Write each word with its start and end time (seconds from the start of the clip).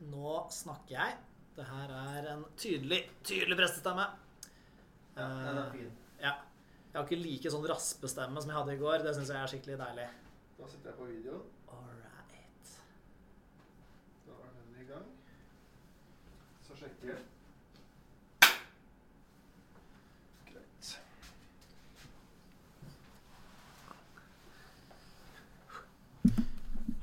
nå 0.00 0.46
snakker 0.50 0.94
jeg. 0.98 1.16
Det 1.56 1.64
her 1.64 1.92
er 1.96 2.26
en 2.34 2.44
tydelig, 2.60 3.02
tydelig 3.24 3.56
prestestemme. 3.56 4.06
Ja, 5.16 5.22
den 5.28 5.58
er 5.58 5.66
Eh, 5.66 5.72
fin. 5.72 5.92
ja. 6.20 6.32
Jeg 6.92 7.02
har 7.02 7.04
ikke 7.08 7.22
like 7.22 7.50
sånn 7.50 7.66
raspestemme 7.68 8.40
som 8.40 8.50
jeg 8.50 8.56
hadde 8.58 8.74
i 8.74 8.78
går. 8.80 8.98
Det 9.04 9.14
syns 9.14 9.28
jeg 9.28 9.36
er 9.42 9.46
skikkelig 9.46 9.78
deilig. 9.78 10.08
Da 10.58 10.66
sitter 10.68 10.90
jeg 10.90 10.98
på 10.98 11.04
videoen. 11.04 11.42
All 11.68 11.88
right. 11.88 12.80
Da 14.26 14.32
er 14.32 14.52
den 14.56 14.80
i 14.80 14.86
gang. 14.92 15.08
Så 16.68 16.74
sjekker 16.76 17.08
jeg. 17.08 17.22
Greit. 20.52 20.98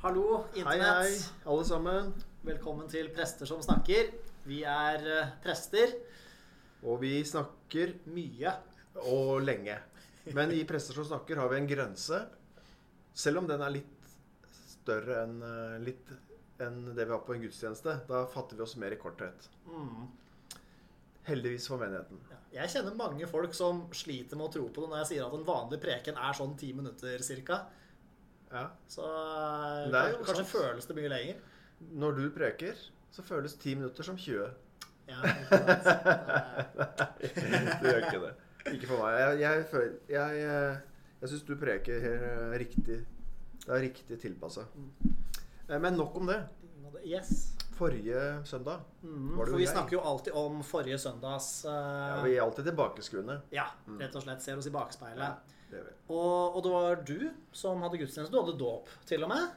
Hallo, 0.04 0.46
Hei, 0.56 0.80
hei, 0.82 1.12
alle 1.48 1.66
sammen. 1.66 2.14
Velkommen 2.44 2.90
til 2.92 3.08
Prester 3.16 3.48
som 3.48 3.62
snakker. 3.64 4.10
Vi 4.44 4.58
er 4.68 5.06
eh, 5.08 5.30
prester. 5.40 5.94
Og 6.84 6.98
vi 7.00 7.22
snakker 7.24 7.94
Mye. 8.12 8.52
og 9.00 9.46
lenge. 9.46 9.78
Men 10.36 10.52
i 10.52 10.66
Prester 10.68 10.98
som 10.98 11.08
snakker 11.08 11.40
har 11.40 11.48
vi 11.54 11.62
en 11.62 11.70
grense. 11.70 12.20
Selv 13.16 13.40
om 13.40 13.48
den 13.48 13.64
er 13.64 13.72
litt 13.78 14.10
større 14.74 15.22
enn 15.22 15.38
eh, 15.40 15.78
litt 15.86 16.12
enn 16.66 16.82
det 16.92 17.06
vi 17.06 17.16
har 17.16 17.24
på 17.24 17.38
en 17.38 17.46
gudstjeneste. 17.46 17.96
Da 18.12 18.26
fatter 18.36 18.60
vi 18.60 18.68
oss 18.68 18.76
mer 18.76 18.92
i 18.92 19.00
korthet. 19.00 19.48
Mm. 19.64 20.04
Heldigvis 21.30 21.70
for 21.72 21.80
menigheten. 21.80 22.20
Ja. 22.28 22.42
Jeg 22.60 22.74
kjenner 22.76 23.00
mange 23.00 23.32
folk 23.32 23.56
som 23.56 23.86
sliter 23.96 24.36
med 24.36 24.50
å 24.50 24.56
tro 24.58 24.68
på 24.68 24.84
det 24.84 24.92
når 24.92 25.06
jeg 25.06 25.12
sier 25.14 25.30
at 25.30 25.40
en 25.40 25.48
vanlig 25.48 25.80
preken 25.88 26.20
er 26.20 26.36
sånn 26.36 26.60
ti 26.60 26.76
minutter 26.76 27.24
cirka. 27.24 27.64
Ja. 28.52 28.68
Så 28.92 29.08
eh, 29.08 30.20
kanskje 30.20 30.42
sant. 30.44 30.54
føles 30.58 30.92
det 30.92 31.00
mye 31.00 31.16
lenger. 31.16 31.42
Når 31.92 32.16
du 32.18 32.30
preker, 32.36 32.74
så 33.12 33.22
føles 33.26 33.54
ti 33.62 33.76
minutter 33.76 34.04
som 34.04 34.18
20. 34.18 34.50
Ja, 35.08 35.18
Nei, 35.20 35.34
du 35.44 37.28
Det 37.84 37.92
gjør 37.92 38.06
ikke 38.08 38.22
det. 38.24 38.34
Ikke 38.74 38.88
for 38.88 39.04
meg. 39.04 39.18
Jeg, 39.20 39.40
jeg, 39.44 39.92
jeg, 40.14 40.44
eh, 40.48 40.78
jeg 41.22 41.32
syns 41.34 41.44
du 41.48 41.56
preker 41.60 42.06
eh, 42.10 42.54
riktig. 42.62 43.02
Det 43.64 43.72
er 43.72 43.82
riktig 43.84 44.20
tilpassa. 44.22 44.64
Men 45.68 45.98
nok 46.00 46.16
om 46.22 46.28
det. 46.32 46.40
Yes. 47.04 47.50
Forrige 47.76 48.20
søndag 48.48 48.84
Mm, 49.02 49.34
Var 49.36 49.46
det 49.46 49.52
for 49.52 49.58
vi 49.58 49.64
jeg? 49.66 49.72
snakker 49.74 49.96
jo 49.98 50.02
alltid 50.08 50.34
om 50.40 50.60
forrige 50.64 50.98
søndags 51.02 51.48
ja, 51.66 51.74
eh, 52.20 52.24
Vi 52.24 52.36
er 52.38 52.44
alltid 52.46 52.68
tilbakeskuende. 52.70 53.40
Ja, 53.52 53.66
rett 54.00 54.16
og 54.16 54.24
slett 54.24 54.44
ser 54.46 54.60
oss 54.62 54.68
i 54.70 54.72
bakspeilet. 54.72 55.42
Det 55.72 55.80
gjør 55.82 55.88
vi. 55.90 55.96
Og, 56.14 56.56
og 56.56 56.64
det 56.64 56.72
var 56.76 57.02
du 57.10 57.18
som 57.52 57.82
hadde 57.84 58.00
gudstjeneste. 58.00 58.32
Du 58.32 58.40
hadde 58.40 58.56
dåp, 58.62 58.92
til 59.10 59.26
og 59.26 59.34
med. 59.34 59.50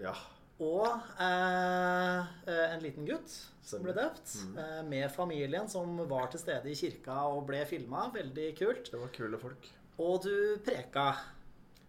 Ja. 0.00 0.14
Og 0.60 0.86
eh, 1.24 2.20
eh, 2.46 2.66
en 2.74 2.82
liten 2.84 3.06
gutt 3.08 3.32
som 3.64 3.80
ble 3.84 3.94
døpt, 3.96 4.32
døpt. 4.34 4.58
Eh, 4.60 4.80
med 4.88 5.06
familien 5.14 5.68
som 5.72 5.94
var 6.10 6.28
til 6.32 6.42
stede 6.42 6.68
i 6.68 6.76
kirka 6.76 7.22
og 7.32 7.46
ble 7.48 7.62
filma. 7.70 8.08
Veldig 8.12 8.48
kult. 8.58 8.90
Det 8.92 9.00
var 9.00 9.12
kule 9.14 9.40
folk. 9.40 9.68
Og 10.00 10.22
du 10.24 10.34
preka. 10.66 11.10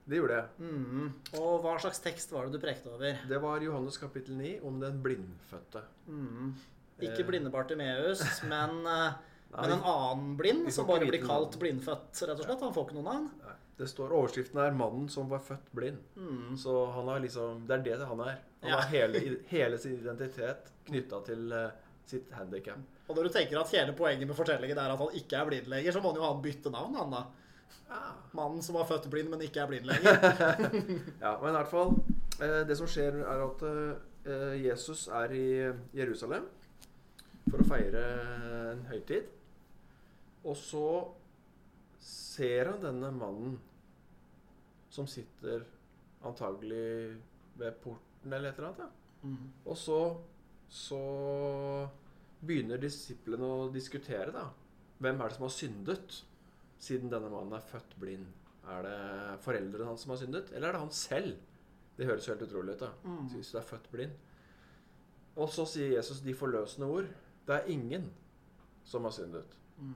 Det 0.07 0.17
gjorde 0.17 0.37
jeg. 0.39 0.69
Mm. 0.71 1.09
Og 1.39 1.61
hva 1.63 1.75
slags 1.79 2.01
tekst 2.03 2.31
var 2.33 2.47
det 2.47 2.55
du 2.57 2.63
prekte 2.63 2.89
over? 2.91 3.19
Det 3.29 3.39
var 3.43 3.63
Johannes 3.63 3.99
kapittel 4.01 4.35
9 4.39 4.53
om 4.67 4.79
den 4.81 5.01
blindfødte. 5.03 5.83
Mm. 6.07 6.55
Ikke 7.01 7.21
Eh. 7.23 7.27
blinde 7.27 7.51
Bartimeus, 7.53 8.23
men, 8.49 8.81
eh, 8.87 9.13
Nei, 9.51 9.61
men 9.67 9.71
en 9.75 9.83
annen 9.83 10.37
blind 10.39 10.71
som 10.71 10.87
bare 10.87 11.07
blir 11.09 11.23
kalt 11.25 11.57
blindfødt, 11.59 12.21
rett 12.23 12.39
og 12.39 12.45
slett. 12.45 12.61
Han 12.63 12.73
får 12.75 12.85
ikke 12.87 12.97
noe 13.01 13.07
navn. 13.07 13.29
Det 13.81 13.87
står 13.89 14.13
Overskriften 14.13 14.59
er 14.61 14.71
'Mannen 14.77 15.07
som 15.09 15.29
var 15.31 15.39
født 15.41 15.71
blind'. 15.75 16.01
Mm. 16.15 16.57
Så 16.57 16.73
han 16.93 17.07
har 17.09 17.19
liksom 17.23 17.65
Det 17.67 17.79
er 17.79 17.83
det 17.97 18.07
han 18.07 18.19
er. 18.19 18.37
Han 18.61 18.69
Ja. 18.69 18.75
har 18.77 18.89
hele, 18.93 19.19
hele 19.55 19.77
sin 19.81 19.97
identitet 19.99 20.71
knytta 20.85 21.21
til 21.25 21.51
uh, 21.53 21.71
sitt 22.05 22.29
handikap. 22.31 22.77
Og 23.09 23.15
når 23.15 23.23
du 23.23 23.29
tenker 23.29 23.59
at 23.59 23.71
hele 23.71 23.93
poenget 23.97 24.27
med 24.27 24.35
fortellingen 24.37 24.77
er 24.77 24.91
at 24.93 24.97
han 24.99 25.07
ikke 25.17 25.35
er 25.37 25.45
blind 25.49 25.67
lenger, 25.67 25.91
så 25.91 26.01
må 26.01 26.11
han 26.13 26.21
jo 26.21 26.27
ha 26.27 26.41
bytte 26.41 26.69
navn, 26.71 26.95
han 26.95 27.11
da. 27.11 27.23
Mannen 28.33 28.61
som 28.63 28.75
var 28.75 28.85
født 28.87 29.09
blind, 29.11 29.29
men 29.29 29.41
ikke 29.41 29.59
er 29.63 29.67
blind 29.67 29.85
lenger. 29.85 30.13
Ja, 31.21 31.37
men 31.41 31.49
i 31.49 31.57
hvert 31.57 31.71
fall 31.71 31.95
Uh, 32.41 32.63
Det 32.67 32.73
som 32.77 32.87
skjer, 32.87 33.19
er 33.21 33.41
at 33.45 33.61
uh, 33.61 34.65
Jesus 34.65 35.07
er 35.07 35.29
i 35.31 35.73
Jerusalem 35.93 36.45
for 37.51 37.61
å 37.61 37.65
feire 37.67 38.01
en 38.71 38.81
høytid. 38.89 39.27
Og 40.43 40.55
så 40.57 40.87
ser 42.01 42.71
han 42.71 42.81
denne 42.81 43.11
mannen 43.13 43.59
som 44.91 45.07
sitter 45.07 45.63
antagelig 46.27 47.17
ved 47.59 47.77
porten 47.83 48.33
eller 48.33 48.51
et 48.51 48.59
eller 48.59 48.69
annet. 48.71 48.81
Ja. 48.83 49.29
Mm. 49.29 49.51
Og 49.65 49.77
så, 49.77 49.99
så 50.67 51.01
begynner 52.41 52.81
disiplene 52.81 53.47
å 53.47 53.69
diskutere, 53.73 54.31
da. 54.33 54.47
Hvem 55.01 55.17
er 55.21 55.29
det 55.29 55.37
som 55.37 55.47
har 55.47 55.55
syndet, 55.55 56.17
siden 56.81 57.11
denne 57.13 57.29
mannen 57.31 57.55
er 57.57 57.65
født 57.71 57.95
blind? 58.01 58.27
Er 58.71 58.85
det 58.85 58.97
foreldrene 59.45 59.87
hans 59.89 60.05
som 60.05 60.13
har 60.13 60.21
syndet, 60.21 60.51
eller 60.53 60.69
er 60.69 60.77
det 60.77 60.83
han 60.83 60.93
selv? 60.95 61.39
Det 61.97 62.07
høres 62.09 62.29
helt 62.31 62.43
utrolig 62.45 62.75
ut, 62.75 62.83
da. 62.83 62.91
Mm. 63.05 63.23
Hvis 63.35 63.53
du 63.53 63.59
er 63.61 63.67
født 63.67 63.89
blind. 63.93 64.17
Og 65.41 65.49
så 65.53 65.65
sier 65.69 65.95
Jesus 65.95 66.21
de 66.25 66.35
forløsende 66.35 66.89
ord. 66.91 67.07
Det 67.47 67.55
er 67.55 67.69
ingen 67.73 68.09
som 68.87 69.05
har 69.07 69.15
syndet. 69.15 69.55
Mm. 69.77 69.95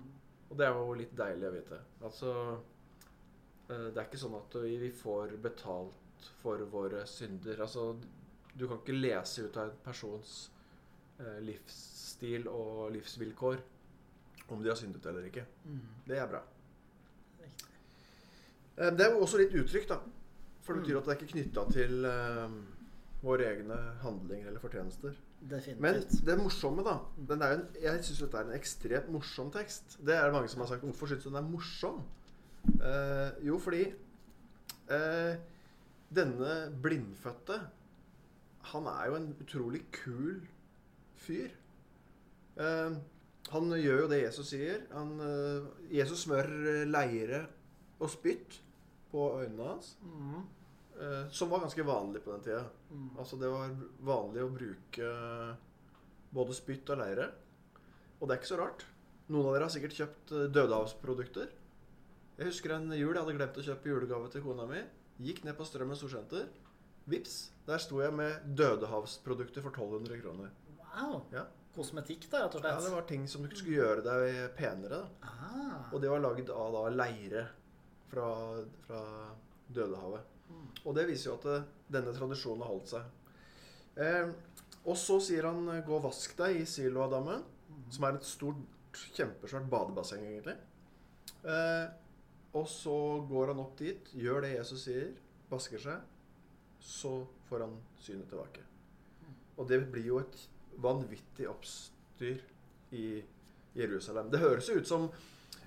Og 0.50 0.58
det 0.58 0.68
er 0.68 0.78
jo 0.78 0.98
litt 0.98 1.14
deilig 1.18 1.48
å 1.50 1.54
vite. 1.54 1.80
Altså 2.06 2.32
Det 3.68 3.98
er 3.98 4.06
ikke 4.06 4.20
sånn 4.22 4.36
at 4.38 4.56
vi 4.62 4.92
får 4.94 5.38
betalt 5.42 6.28
for 6.42 6.58
våre 6.70 7.06
synder. 7.10 7.62
Altså 7.66 7.96
Du 8.56 8.68
kan 8.68 8.78
ikke 8.80 8.94
lese 8.96 9.48
ut 9.48 9.58
av 9.58 9.70
en 9.72 9.80
persons 9.84 10.36
eh, 11.20 11.40
livsstil 11.44 12.46
og 12.48 12.92
livsvilkår 12.96 13.58
om 14.54 14.62
de 14.64 14.70
har 14.70 14.78
syndet 14.80 15.06
eller 15.10 15.26
ikke. 15.28 15.44
Mm. 15.66 15.82
Det 16.08 16.18
er 16.22 16.28
bra. 16.30 16.42
Eh, 18.78 18.92
Det 18.92 19.06
er 19.06 19.12
jo 19.12 19.22
også 19.26 19.38
litt 19.42 19.54
uttrykk, 19.56 19.88
da. 19.90 20.00
For 20.62 20.74
det 20.74 20.84
betyr 20.84 20.96
Mm. 20.96 21.00
at 21.02 21.06
det 21.06 21.12
er 21.14 21.20
ikke 21.22 21.34
knytta 21.34 21.72
til 21.72 22.06
eh, 22.06 22.50
våre 23.24 23.46
egne 23.56 23.78
handlinger 24.02 24.48
eller 24.48 24.60
fortjenester. 24.60 25.16
Men 25.80 25.96
det 26.26 26.38
morsomme, 26.40 26.84
da 26.84 27.00
er 27.36 27.54
en, 27.54 27.68
Jeg 27.82 28.04
syns 28.04 28.20
dette 28.20 28.38
er 28.38 28.46
en 28.48 28.60
ekstremt 28.60 29.10
morsom 29.12 29.52
tekst. 29.52 29.98
Det 30.04 30.16
er 30.16 30.24
det 30.26 30.34
mange 30.34 30.48
som 30.50 30.62
har 30.62 30.68
sagt. 30.68 30.82
Hvorfor 30.84 31.08
syns 31.08 31.24
du 31.24 31.30
den 31.30 31.38
er 31.44 31.50
morsom? 31.50 32.04
Eh, 32.66 33.46
jo, 33.48 33.58
fordi 33.62 33.84
uh, 34.90 35.34
denne 36.16 36.54
blindfødte 36.82 37.60
Han 38.72 38.88
er 38.90 39.10
jo 39.10 39.18
en 39.20 39.28
utrolig 39.42 39.84
kul 39.94 40.40
fyr. 41.22 41.54
Uh, 42.58 42.98
han 43.52 43.76
gjør 43.78 44.06
jo 44.06 44.10
det 44.10 44.24
Jesus 44.24 44.50
sier. 44.50 44.80
Han, 44.96 45.20
Jesus 45.94 46.24
smører 46.26 46.88
leire 46.90 47.44
og 48.02 48.10
spytt 48.10 48.58
på 49.12 49.28
øynene 49.40 49.68
hans. 49.70 49.98
Mm. 50.02 50.42
som 51.30 51.50
var 51.52 51.60
ganske 51.60 51.86
vanlig 51.86 52.24
på 52.24 52.32
den 52.32 52.42
tida. 52.42 52.64
Mm. 52.90 53.10
Altså 53.20 53.38
det 53.38 53.52
var 53.52 53.76
vanlig 54.08 54.42
å 54.42 54.50
bruke 54.50 55.10
både 56.34 56.56
spytt 56.58 56.90
og 56.90 57.02
leire. 57.04 57.30
Og 58.20 58.28
det 58.28 58.36
er 58.36 58.42
ikke 58.42 58.54
så 58.54 58.60
rart. 58.60 58.86
Noen 59.32 59.48
av 59.50 59.56
dere 59.56 59.68
har 59.68 59.74
sikkert 59.74 59.98
kjøpt 60.00 60.34
eh, 60.36 60.50
dødehavsprodukter. 60.54 61.54
Jeg 62.36 62.50
husker 62.50 62.74
en 62.76 62.90
jul 62.92 63.14
jeg 63.14 63.22
hadde 63.22 63.36
glemt 63.38 63.58
å 63.62 63.64
kjøpe 63.64 63.92
julegave 63.92 64.30
til 64.32 64.44
kona 64.44 64.66
mi. 64.68 64.82
Gikk 65.24 65.46
ned 65.48 65.56
på 65.56 65.68
Strømmen 65.68 65.96
storsenter. 65.96 66.50
Vips, 67.08 67.36
der 67.68 67.80
sto 67.80 68.02
jeg 68.02 68.12
med 68.18 68.50
dødehavsprodukter 68.60 69.64
for 69.64 69.72
1200 69.72 70.20
kroner. 70.20 70.52
Wow. 70.82 71.22
Ja. 71.32 71.46
Kosmetikk, 71.76 72.28
da, 72.32 72.46
rett 72.46 72.58
og 72.58 72.66
Ja. 72.66 72.76
Det 72.82 72.92
var 72.92 73.08
ting 73.08 73.28
som 73.28 73.48
skulle 73.52 73.78
gjøre 73.78 74.04
deg 74.04 74.56
penere. 74.58 74.90
da. 74.90 75.08
Ah. 75.22 75.94
Og 75.94 76.02
det 76.02 76.10
var 76.10 76.20
lagd 76.20 76.50
av 76.50 76.74
da 76.74 76.84
leire 76.90 77.48
fra, 78.12 78.28
fra 78.88 79.02
Dødehavet. 79.68 80.22
Mm. 80.50 80.68
Og 80.86 80.96
det 80.96 81.08
viser 81.08 81.32
jo 81.32 81.38
at 81.40 81.46
eh, 81.46 81.68
denne 81.92 82.14
tradisjonen 82.16 82.62
har 82.64 82.72
holdt 82.72 82.94
seg. 82.94 83.04
Eh, 83.96 84.32
og 84.86 84.98
så 84.98 85.20
sier 85.24 85.48
han 85.48 85.68
eh, 85.70 85.84
'gå 85.86 85.98
og 85.98 86.04
vask 86.04 86.36
deg' 86.38 86.62
i 86.62 86.66
Siloadammen, 86.66 87.44
som 87.90 88.04
er 88.04 88.16
et 88.16 88.28
stort, 88.28 88.56
kjempesvært 89.16 89.70
badebasseng, 89.70 90.24
egentlig. 90.24 90.58
Eh, 91.44 91.86
og 92.56 92.68
så 92.72 92.98
går 93.28 93.52
han 93.52 93.62
opp 93.66 93.76
dit, 93.80 94.12
gjør 94.16 94.46
det 94.46 94.56
Jesus 94.56 94.86
sier, 94.88 95.10
vasker 95.50 95.82
seg. 95.82 96.12
Så 96.80 97.12
får 97.50 97.66
han 97.66 97.74
synet 98.00 98.30
tilbake. 98.32 98.64
Og 99.60 99.68
det 99.68 99.82
blir 99.92 100.08
jo 100.12 100.20
et 100.22 100.38
vanvittig 100.84 101.48
oppstyr 101.50 102.40
i 102.96 103.08
Jerusalem. 103.76 104.30
Det 104.32 104.44
høres 104.44 104.70
jo 104.70 104.80
ut 104.80 104.88
som 104.88 105.10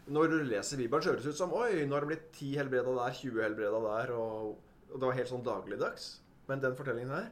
Når 0.08 0.30
du 0.32 0.36
leser 0.48 0.80
Bibelen, 0.80 1.02
så 1.04 1.10
høres 1.12 1.26
det 1.26 1.34
ut 1.36 1.40
som 1.42 1.52
Oi, 1.52 1.84
nå 1.84 1.92
har 1.92 2.04
det 2.06 2.08
blitt 2.14 2.30
10 2.32 2.54
helbreda 2.62 2.94
der, 2.96 3.16
20 3.18 3.42
helbreda 3.44 3.80
der, 3.84 4.12
og, 4.16 4.54
og 4.88 4.94
det 4.94 5.04
var 5.04 5.18
helt 5.18 5.28
sånn 5.28 5.44
dagligdags. 5.44 6.06
Men 6.48 6.62
den 6.62 6.76
fortellingen 6.78 7.12
her, 7.12 7.26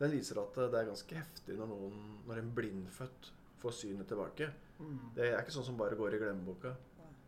den 0.00 0.10
viser 0.10 0.40
at 0.42 0.58
det 0.58 0.80
er 0.80 0.88
ganske 0.88 1.18
heftig 1.20 1.54
når, 1.54 1.70
noen, 1.70 2.00
når 2.26 2.40
en 2.40 2.50
blindfødt 2.56 3.30
får 3.62 3.76
synet 3.78 4.10
tilbake. 4.10 4.50
Mm. 4.80 4.98
Det 5.14 5.28
er 5.28 5.38
ikke 5.38 5.54
sånn 5.54 5.68
som 5.68 5.78
bare 5.78 5.98
går 5.98 6.16
i 6.16 6.20
glemmeboka. 6.24 6.74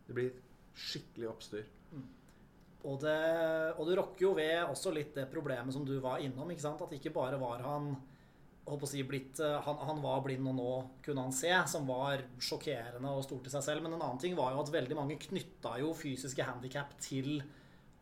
Det 0.09 0.17
blir 0.17 0.35
skikkelig 0.75 1.29
oppstyr. 1.31 1.67
Og, 2.87 2.95
det, 3.03 3.15
og 3.75 3.89
du 3.89 3.95
rokker 3.97 4.23
jo 4.23 4.35
ved 4.37 4.61
også 4.63 4.93
litt 4.95 5.11
det 5.17 5.25
problemet 5.31 5.75
som 5.75 5.83
du 5.87 5.97
var 5.99 6.21
innom. 6.23 6.47
ikke 6.51 6.63
sant? 6.63 6.81
At 6.85 6.95
ikke 6.95 7.11
bare 7.15 7.39
var 7.41 7.63
han 7.65 7.91
å 8.69 8.77
si, 8.87 9.01
blitt, 9.07 9.39
eh, 9.41 9.57
han, 9.65 9.79
han, 9.87 10.01
var 10.03 10.21
blind, 10.23 10.47
og 10.51 10.55
nå 10.55 10.73
kunne 11.05 11.25
han 11.25 11.35
se, 11.35 11.51
som 11.71 11.87
var 11.89 12.21
sjokkerende 12.43 13.11
og 13.11 13.25
stort 13.25 13.49
i 13.49 13.53
seg 13.53 13.65
selv. 13.65 13.83
Men 13.83 13.97
en 13.97 14.03
annen 14.03 14.21
ting 14.21 14.37
var 14.37 14.53
jo 14.53 14.61
at 14.63 14.71
veldig 14.73 14.97
mange 14.97 15.19
knytta 15.21 15.75
jo 15.81 15.91
fysiske 15.97 16.45
handikap 16.45 16.93
til 17.01 17.41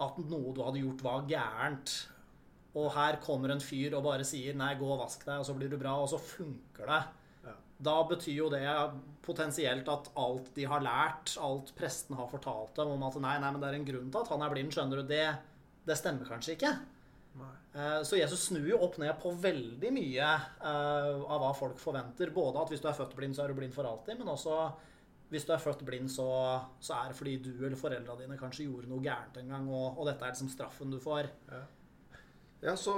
at 0.03 0.19
noe 0.29 0.53
du 0.53 0.61
hadde 0.65 0.83
gjort, 0.83 1.05
var 1.05 1.29
gærent. 1.29 1.95
Og 2.77 2.91
her 2.93 3.17
kommer 3.23 3.53
en 3.53 3.63
fyr 3.63 3.95
og 3.97 4.05
bare 4.05 4.27
sier 4.27 4.53
'nei, 4.53 4.75
gå 4.77 4.85
og 4.85 5.01
vask 5.01 5.23
deg', 5.25 5.39
og 5.39 5.47
så 5.47 5.55
blir 5.57 5.71
du 5.71 5.79
bra, 5.81 5.95
og 5.97 6.09
så 6.11 6.19
funker 6.21 6.85
det. 6.85 7.03
Da 7.77 7.95
betyr 8.09 8.39
jo 8.39 8.49
det 8.49 8.63
potensielt 9.25 9.89
at 9.91 10.09
alt 10.17 10.49
de 10.55 10.65
har 10.65 10.81
lært, 10.81 11.35
alt 11.43 11.73
presten 11.77 12.17
har 12.17 12.29
fortalt 12.31 12.75
dem 12.79 12.95
om 12.95 13.03
at 13.05 13.17
'nei, 13.21 13.37
nei, 13.43 13.51
men 13.51 13.61
det 13.61 13.69
er 13.69 13.77
en 13.77 13.89
grunn 13.89 14.11
til 14.11 14.21
at 14.23 14.31
han 14.33 14.41
er 14.41 14.53
blind', 14.53 14.73
skjønner 14.73 15.01
du, 15.01 15.07
det, 15.11 15.25
det 15.85 15.97
stemmer 15.99 16.25
kanskje 16.25 16.55
ikke. 16.55 16.73
Nei. 17.37 17.53
så 18.01 18.17
Jesus 18.17 18.47
snur 18.47 18.65
jo 18.65 18.79
opp 18.81 18.95
ned 18.97 19.13
på 19.21 19.29
veldig 19.29 19.91
mye 19.93 20.27
uh, 20.63 21.21
av 21.29 21.43
hva 21.43 21.51
folk 21.53 21.77
forventer. 21.77 22.31
Både 22.33 22.63
at 22.63 22.71
hvis 22.73 22.81
du 22.81 22.87
er 22.89 22.97
født 22.97 23.13
blind, 23.15 23.37
så 23.37 23.43
er 23.43 23.53
du 23.53 23.59
blind 23.59 23.75
for 23.75 23.85
alltid, 23.85 24.17
men 24.17 24.31
også 24.33 24.57
hvis 25.29 25.45
du 25.45 25.53
er 25.53 25.61
født 25.61 25.83
blind, 25.85 26.09
så, 26.09 26.25
så 26.79 26.97
er 26.97 27.11
det 27.11 27.17
fordi 27.19 27.35
du 27.43 27.51
eller 27.59 27.77
foreldra 27.77 28.15
dine 28.17 28.39
kanskje 28.39 28.65
gjorde 28.65 28.89
noe 28.89 29.03
gærent 29.03 29.37
en 29.37 29.51
gang, 29.53 29.69
og, 29.69 29.99
og 29.99 30.07
dette 30.07 30.25
er 30.25 30.33
liksom 30.33 30.49
straffen 30.49 30.93
du 30.93 30.99
får. 31.03 31.29
Ja, 31.51 31.63
ja 32.69 32.75
så, 32.79 32.95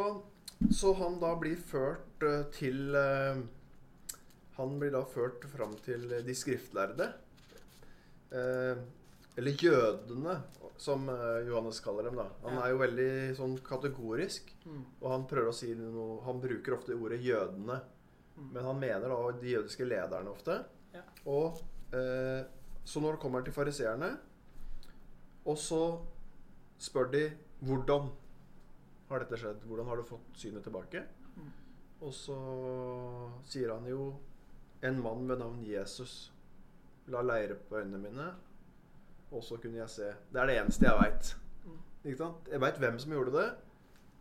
så, 0.69 0.93
han 1.01 1.17
da 1.19 1.33
blir 1.41 1.57
ført 1.57 2.23
uh, 2.23 2.45
til 2.55 2.95
Han 4.59 4.77
blir 4.81 4.93
da 4.93 5.01
ført 5.07 5.47
fram 5.51 5.73
til 5.85 6.05
de 6.25 6.35
skriftlærde. 6.35 7.09
Eh, 8.35 8.81
eller 9.39 9.63
jødene, 9.63 10.35
som 10.79 11.07
Johannes 11.47 11.79
kaller 11.83 12.09
dem. 12.09 12.19
da. 12.19 12.25
Han 12.43 12.57
ja. 12.57 12.61
er 12.65 12.73
jo 12.73 12.81
veldig 12.83 13.11
sånn 13.39 13.57
kategorisk. 13.63 14.51
Mm. 14.67 14.83
Og 14.99 15.07
han 15.11 15.25
prøver 15.31 15.51
å 15.51 15.55
si 15.55 15.73
noe 15.75 16.19
Han 16.25 16.39
bruker 16.43 16.75
ofte 16.75 16.95
ordet 16.95 17.21
'jødene'. 17.23 17.79
Mm. 18.35 18.49
Men 18.53 18.63
han 18.63 18.79
mener 18.79 19.11
da 19.11 19.19
de 19.39 19.53
jødiske 19.55 19.87
lederne 19.87 20.31
ofte. 20.31 20.57
Ja. 20.95 21.03
Og 21.27 21.59
Eh, 21.89 22.45
så 22.85 23.01
når 23.01 23.15
det 23.15 23.21
kommer 23.23 23.45
til 23.45 23.53
fariseerne, 23.53 24.09
og 25.45 25.57
så 25.57 25.83
spør 26.77 27.09
de 27.13 27.23
hvordan 27.65 28.11
har 29.09 29.23
dette 29.23 29.39
skjedd? 29.41 29.63
Hvordan 29.65 29.89
har 29.89 29.97
du 29.97 30.05
fått 30.05 30.37
synet 30.37 30.63
tilbake? 30.63 31.01
Mm. 31.35 31.51
Og 32.05 32.13
så 32.13 32.37
sier 33.49 33.73
han 33.73 33.87
jo 33.89 34.11
en 34.83 35.01
mann 35.03 35.27
ved 35.29 35.41
navn 35.41 35.63
Jesus 35.65 36.31
la 37.09 37.21
leire 37.25 37.55
på 37.69 37.79
øynene 37.79 37.97
mine, 37.97 38.27
og 39.31 39.43
så 39.43 39.57
kunne 39.57 39.77
jeg 39.81 39.89
se. 39.89 40.11
Det 40.33 40.41
er 40.41 40.49
det 40.49 40.57
eneste 40.59 40.85
jeg 40.85 41.01
veit. 41.01 41.31
Jeg 42.51 42.61
veit 42.61 42.79
hvem 42.79 42.99
som 43.01 43.11
gjorde 43.11 43.33
det. 43.35 43.47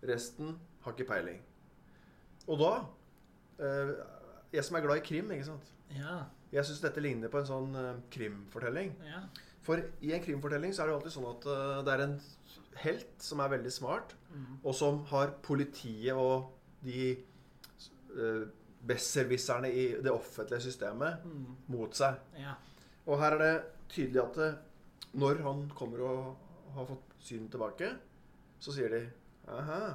Resten 0.09 0.57
har 0.85 0.95
ikke 0.95 1.09
peiling. 1.13 1.43
Og 2.49 2.59
da 2.59 2.73
eh, 3.65 3.95
Jeg 4.53 4.65
som 4.65 4.77
er 4.77 4.81
glad 4.81 4.97
i 4.97 5.05
krim, 5.05 5.31
ikke 5.31 5.45
sant. 5.45 5.73
Ja. 5.93 6.23
Jeg 6.53 6.65
syns 6.65 6.81
dette 6.81 7.03
ligner 7.05 7.29
på 7.29 7.43
en 7.43 7.49
sånn 7.49 7.75
uh, 7.77 7.99
krimfortelling. 8.13 8.95
Ja. 9.05 9.19
For 9.67 9.83
i 10.01 10.15
en 10.17 10.23
krimfortelling 10.25 10.73
så 10.73 10.83
er 10.83 10.89
det 10.89 10.95
jo 10.95 11.01
alltid 11.03 11.13
sånn 11.13 11.27
at 11.29 11.49
uh, 11.51 11.81
det 11.85 11.93
er 11.93 12.05
en 12.07 12.15
helt 12.81 13.11
som 13.21 13.43
er 13.45 13.53
veldig 13.53 13.73
smart, 13.75 14.15
mm. 14.33 14.47
og 14.63 14.77
som 14.79 15.03
har 15.11 15.35
politiet 15.45 16.17
og 16.17 16.49
de 16.87 17.19
besserwisserne 18.89 19.71
i 19.71 19.87
det 20.03 20.13
offentlige 20.13 20.65
systemet 20.69 21.25
mm. 21.25 21.45
mot 21.75 21.95
seg. 21.97 22.19
Ja. 22.41 22.57
Og 23.09 23.21
her 23.23 23.37
er 23.37 23.43
det 23.45 23.55
tydelig 23.93 24.23
at 24.25 24.39
det, 24.41 24.51
når 25.19 25.43
han 25.47 25.65
kommer 25.77 26.05
og 26.05 26.73
har 26.77 26.89
fått 26.89 27.17
synet 27.25 27.51
tilbake, 27.53 27.93
så 28.61 28.75
sier 28.75 28.93
de 28.93 29.05
Aha, 29.49 29.95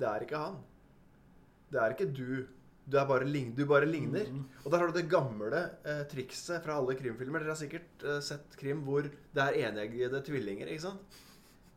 det 0.00 0.06
er 0.08 0.24
ikke 0.24 0.40
han. 0.40 0.54
Det 1.68 1.80
er 1.80 1.92
ikke 1.92 2.12
du 2.16 2.28
du, 2.84 2.98
bare, 3.08 3.24
du 3.24 3.64
bare 3.66 3.88
ligner. 3.88 4.28
Mm. 4.28 4.44
Og 4.64 4.72
der 4.72 4.82
har 4.82 4.90
du 4.90 4.96
det 4.98 5.08
gamle 5.08 5.60
eh, 5.88 6.02
trikset 6.10 6.64
fra 6.64 6.76
alle 6.76 6.96
krimfilmer. 6.98 7.40
Dere 7.40 7.54
har 7.54 7.60
sikkert 7.60 8.04
eh, 8.04 8.20
sett 8.24 8.56
krim 8.60 8.82
hvor 8.84 9.06
det 9.08 9.44
er 9.44 9.70
eneggede 9.70 10.20
tvillinger. 10.26 10.68
ikke 10.68 10.84
sant? 10.84 11.20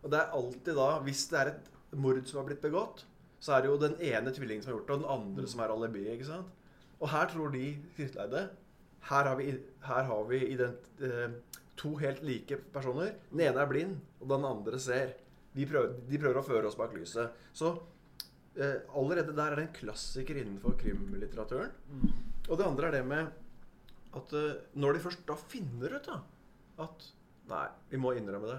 Og 0.03 0.11
det 0.11 0.19
er 0.19 0.35
alltid 0.35 0.75
da, 0.75 0.89
hvis 1.05 1.23
det 1.31 1.39
er 1.39 1.53
et 1.53 1.69
mord 1.95 2.19
som 2.27 2.41
har 2.41 2.49
blitt 2.49 2.63
begått, 2.63 3.05
så 3.39 3.53
er 3.55 3.63
det 3.63 3.69
jo 3.71 3.79
den 3.81 3.97
ene 4.01 4.33
tvillingen 4.33 4.63
som 4.63 4.71
har 4.71 4.79
gjort 4.79 4.87
det, 4.87 4.95
og 4.95 5.01
den 5.01 5.11
andre 5.17 5.45
mm. 5.45 5.49
som 5.51 5.61
er 5.63 5.73
alibi. 5.73 6.05
ikke 6.13 6.29
sant? 6.29 6.53
Og 6.97 7.11
her 7.13 7.29
tror 7.29 7.51
de 7.53 7.65
skriftleide 7.93 8.47
Her 9.07 9.27
har 9.29 9.35
vi, 9.37 9.51
her 9.85 10.03
har 10.03 10.23
vi 10.27 10.39
ident, 10.51 10.87
eh, 10.99 11.35
to 11.77 11.95
helt 12.01 12.23
like 12.25 12.57
personer. 12.73 13.13
Den 13.31 13.45
ene 13.45 13.61
er 13.61 13.69
blind, 13.69 13.99
og 14.19 14.29
den 14.33 14.45
andre 14.45 14.79
ser. 14.79 15.13
De 15.55 15.65
prøver, 15.65 15.93
de 16.09 16.19
prøver 16.19 16.39
å 16.41 16.45
føre 16.45 16.67
oss 16.67 16.75
bak 16.75 16.95
lyset. 16.97 17.31
Så 17.53 17.69
eh, 18.57 18.81
allerede 18.89 19.35
der 19.37 19.53
er 19.53 19.61
det 19.61 19.67
en 19.67 19.77
klassiker 19.77 20.41
innenfor 20.41 20.75
krimlitteraturen. 20.81 21.71
Mm. 21.87 22.09
Og 22.49 22.57
det 22.57 22.65
andre 22.65 22.89
er 22.89 22.97
det 22.97 23.05
med 23.07 23.31
at 24.17 24.33
eh, 24.33 24.57
når 24.81 24.97
de 24.97 25.05
først 25.05 25.23
da 25.29 25.37
finner 25.39 25.97
ut 25.99 26.09
da, 26.09 26.19
at 26.83 27.13
Nei, 27.47 27.67
vi 27.87 27.99
må 28.01 28.11
innrømme 28.11 28.49
det. 28.49 28.57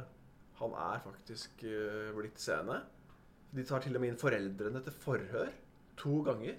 Han 0.63 0.73
er 0.81 1.03
faktisk 1.05 1.61
eh, 1.69 2.09
blitt 2.17 2.41
seende. 2.41 2.81
De 3.57 3.65
tar 3.67 3.85
til 3.85 3.97
og 3.97 4.03
med 4.05 4.13
inn 4.13 4.21
foreldrene 4.21 4.83
til 4.85 4.97
forhør 5.05 5.53
to 5.99 6.23
ganger. 6.27 6.59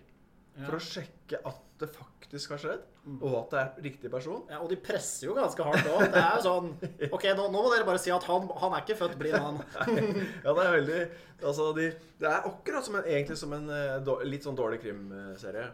Ja. 0.59 0.65
For 0.65 0.75
å 0.75 0.83
sjekke 0.83 1.39
at 1.47 1.65
det 1.79 1.87
faktisk 1.93 2.51
har 2.51 2.59
skjedd, 2.59 2.81
mm. 3.05 3.19
og 3.21 3.35
at 3.39 3.53
det 3.53 3.59
er 3.59 3.85
riktig 3.85 4.09
person. 4.11 4.41
Ja, 4.51 4.59
Og 4.59 4.71
de 4.71 4.75
presser 4.83 5.29
jo 5.29 5.35
ganske 5.37 5.63
hardt 5.63 5.87
òg. 5.87 6.01
Det 6.11 6.19
er 6.19 6.33
jo 6.35 6.41
sånn 6.43 6.67
Ok, 7.15 7.29
nå, 7.37 7.45
nå, 7.47 7.61
må 7.61 7.71
dere 7.71 7.87
bare 7.87 8.01
si 8.03 8.11
at 8.11 8.25
han, 8.27 8.49
han 8.59 8.75
er 8.75 8.83
ikke 8.83 8.97
født 8.99 9.15
blind, 9.21 9.39
han. 9.39 9.61
ja, 10.45 10.51
det 10.51 10.65
er 10.65 10.75
veldig 10.75 10.99
Altså, 11.39 11.69
de, 11.77 11.87
det 12.19 12.27
er 12.27 12.49
akkurat 12.49 12.83
som 12.83 12.99
en, 12.99 13.07
egentlig 13.07 13.39
som 13.39 13.55
en 13.55 13.71
uh, 13.71 14.25
litt 14.27 14.43
sånn 14.43 14.59
dårlig 14.59 14.81
krimserie. 14.83 15.69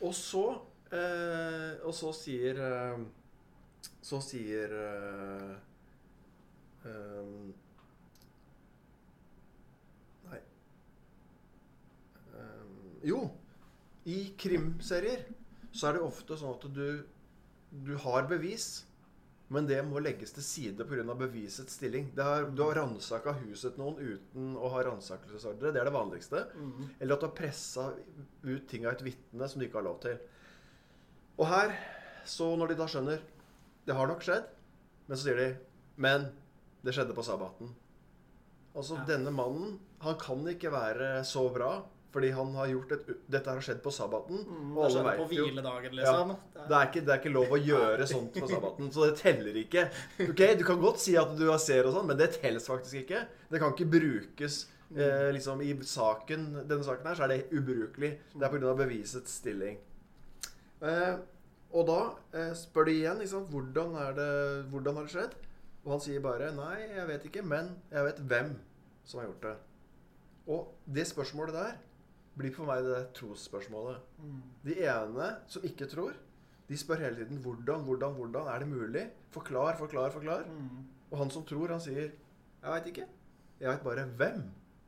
Og 0.00 0.12
så 0.16 0.44
eh, 0.92 1.72
Og 1.84 1.92
så 1.92 2.12
sier 2.16 2.60
eh, 2.64 3.02
Så 4.00 4.20
sier 4.24 4.72
um, 6.84 7.50
Nei 10.30 10.40
um, 12.32 12.89
Jo. 13.06 13.24
I 14.08 14.32
krimserier 14.40 15.26
så 15.72 15.88
er 15.88 15.98
det 15.98 16.04
ofte 16.04 16.38
sånn 16.38 16.56
at 16.56 16.64
du, 16.74 16.86
du 17.70 17.92
har 18.02 18.26
bevis, 18.30 18.86
men 19.50 19.66
det 19.66 19.80
må 19.86 19.98
legges 20.02 20.32
til 20.34 20.44
side 20.46 20.86
pga. 20.86 21.14
bevisets 21.18 21.74
stilling. 21.78 22.12
Er, 22.14 22.46
du 22.54 22.62
har 22.62 22.78
ransaka 22.78 23.34
huset 23.40 23.78
noen 23.80 23.98
uten 23.98 24.52
å 24.54 24.70
ha 24.74 24.84
ransakelsesordre. 24.86 25.72
Det 25.74 25.82
er 25.82 25.90
det 25.90 25.94
vanligste. 25.94 26.44
Mm. 26.54 26.84
Eller 26.98 27.16
at 27.16 27.24
du 27.24 27.26
har 27.26 27.34
pressa 27.34 27.88
ut 28.44 28.68
ting 28.70 28.86
av 28.86 28.94
et 28.94 29.04
vitne 29.08 29.48
som 29.50 29.58
du 29.58 29.66
ikke 29.66 29.80
har 29.80 29.88
lov 29.88 29.98
til. 30.04 30.20
Og 31.40 31.48
her, 31.50 31.74
så 32.28 32.52
når 32.58 32.72
de 32.72 32.78
da 32.78 32.86
skjønner 32.90 33.22
Det 33.88 33.94
har 33.96 34.06
nok 34.10 34.20
skjedd, 34.22 34.44
men 35.08 35.16
så 35.16 35.24
sier 35.24 35.38
de 35.38 35.46
Men 35.96 36.26
det 36.84 36.92
skjedde 36.94 37.16
på 37.16 37.24
sabbaten. 37.24 37.72
Altså, 38.70 39.00
ja. 39.00 39.06
denne 39.08 39.32
mannen, 39.34 39.78
han 40.04 40.18
kan 40.20 40.44
ikke 40.48 40.70
være 40.72 41.24
så 41.26 41.48
bra 41.52 41.72
fordi 42.10 42.30
han 42.34 42.54
har 42.58 42.66
gjort 42.72 42.92
et 42.96 43.10
Dette 43.30 43.52
har 43.52 43.62
skjedd 43.62 43.80
på 43.84 43.92
sabbaten. 43.94 44.40
Mm, 44.42 44.72
og 44.74 44.84
alle 44.88 45.04
vet 45.06 45.34
jo 45.36 45.46
liksom. 45.46 46.32
Ja, 46.34 46.64
det, 46.66 46.76
er 46.76 46.88
ikke, 46.88 47.02
det, 47.06 47.12
er 47.14 47.20
ikke, 47.20 47.32
lov 47.34 47.54
å 47.54 47.60
gjøre 47.60 48.06
sånt 48.10 48.34
på 48.34 48.48
sabbaten. 48.50 48.90
Så 48.94 49.06
det 49.06 49.18
teller 49.20 49.60
ikke. 49.62 49.86
Ok, 50.26 50.42
Du 50.58 50.64
kan 50.66 50.82
godt 50.82 51.02
si 51.02 51.14
at 51.20 51.36
du 51.38 51.46
har 51.48 51.60
ser 51.62 51.86
og 51.86 51.94
sånn, 51.94 52.08
men 52.10 52.18
det 52.18 52.32
telles 52.40 52.66
faktisk 52.66 53.04
ikke. 53.04 53.22
Det 53.50 53.60
kan 53.62 53.74
ikke 53.76 53.90
brukes 53.94 54.64
eh, 54.96 55.28
liksom 55.36 55.62
i 55.62 55.74
saken 55.86 56.48
Denne 56.64 56.86
saken 56.86 57.06
her 57.10 57.18
så 57.18 57.26
er 57.26 57.34
det 57.34 57.42
ubrukelig. 57.54 58.16
Det 58.34 58.48
er 58.48 58.56
pga. 58.56 58.74
bevisets 58.82 59.38
stilling. 59.42 59.78
Eh, 60.80 61.14
og 61.70 61.86
da 61.86 62.00
eh, 62.34 62.50
spør 62.58 62.88
de 62.90 62.96
igjen 62.98 63.22
liksom? 63.22 63.46
Hvordan, 63.52 63.94
det, 64.16 64.30
hvordan 64.72 64.98
har 64.98 65.06
det 65.06 65.14
skjedd. 65.14 65.38
Og 65.84 65.94
han 65.94 66.02
sier 66.02 66.20
bare 66.20 66.50
'Nei, 66.52 66.90
jeg 66.92 67.06
vet 67.08 67.22
ikke, 67.24 67.42
men 67.46 67.70
jeg 67.90 68.04
vet 68.04 68.18
hvem 68.28 68.50
som 69.04 69.20
har 69.20 69.30
gjort 69.30 69.46
det'. 69.46 69.60
Og 70.50 70.74
det 70.84 71.06
spørsmålet 71.06 71.54
der 71.54 71.78
blir 72.38 72.54
for 72.54 72.68
meg 72.70 72.84
det 72.86 73.00
trosspørsmålet. 73.18 74.02
Mm. 74.22 74.40
De 74.66 74.76
ene 74.86 75.30
som 75.50 75.64
ikke 75.66 75.88
tror, 75.90 76.14
de 76.70 76.78
spør 76.78 77.02
hele 77.02 77.16
tiden 77.18 77.40
hvordan, 77.42 77.82
hvordan, 77.86 78.14
hvordan. 78.14 78.48
Er 78.48 78.62
det 78.62 78.68
mulig? 78.68 79.04
Forklar, 79.34 79.76
forklar, 79.78 80.10
forklar. 80.14 80.46
Mm. 80.46 80.84
Og 81.10 81.18
han 81.18 81.30
som 81.30 81.44
tror, 81.46 81.72
han 81.74 81.82
sier 81.82 82.12
Jeg 82.60 82.72
veit 82.74 82.86
ikke. 82.86 83.06
Jeg 83.60 83.68
veit 83.68 83.84
bare 83.84 84.04
hvem 84.20 84.42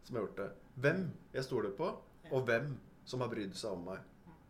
som 0.05 0.17
har 0.17 0.27
gjort 0.27 0.39
det. 0.39 0.51
Hvem 0.85 1.07
jeg 1.33 1.45
stoler 1.45 1.73
på, 1.77 1.89
og 2.31 2.43
hvem 2.45 2.75
som 3.05 3.25
har 3.25 3.31
brydd 3.33 3.57
seg 3.57 3.73
om 3.73 3.87
meg. 3.89 4.05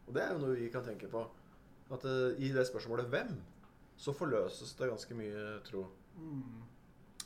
Og 0.06 0.14
det 0.14 0.24
er 0.24 0.34
jo 0.34 0.42
noe 0.42 0.58
vi 0.58 0.68
kan 0.72 0.84
tenke 0.84 1.08
på. 1.10 1.22
At 1.92 2.04
uh, 2.04 2.34
i 2.38 2.50
det 2.52 2.66
spørsmålet 2.66 3.06
'hvem', 3.06 3.38
så 3.96 4.12
forløses 4.12 4.74
det 4.74 4.88
ganske 4.88 5.14
mye 5.14 5.60
tro. 5.64 5.86
Mm. 6.16 6.62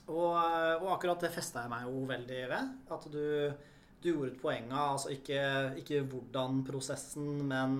Og, 0.06 0.32
eh, 0.38 0.82
og, 0.82 0.90
akkurat 0.92 1.20
det 1.20 1.32
festa 1.34 1.64
jeg 1.64 1.72
meg 1.72 1.86
jo 1.88 2.04
veldig 2.06 2.42
ved. 2.50 2.74
At 2.90 3.06
du 3.12 3.52
du 4.06 4.12
gjorde 4.14 4.32
et 4.32 4.40
poeng 4.40 4.72
av 4.72 4.96
altså 4.96 5.12
ikke, 5.14 5.42
ikke, 5.82 6.02
hvordan 6.10 6.62
prosessen, 6.66 7.44
men 7.50 7.78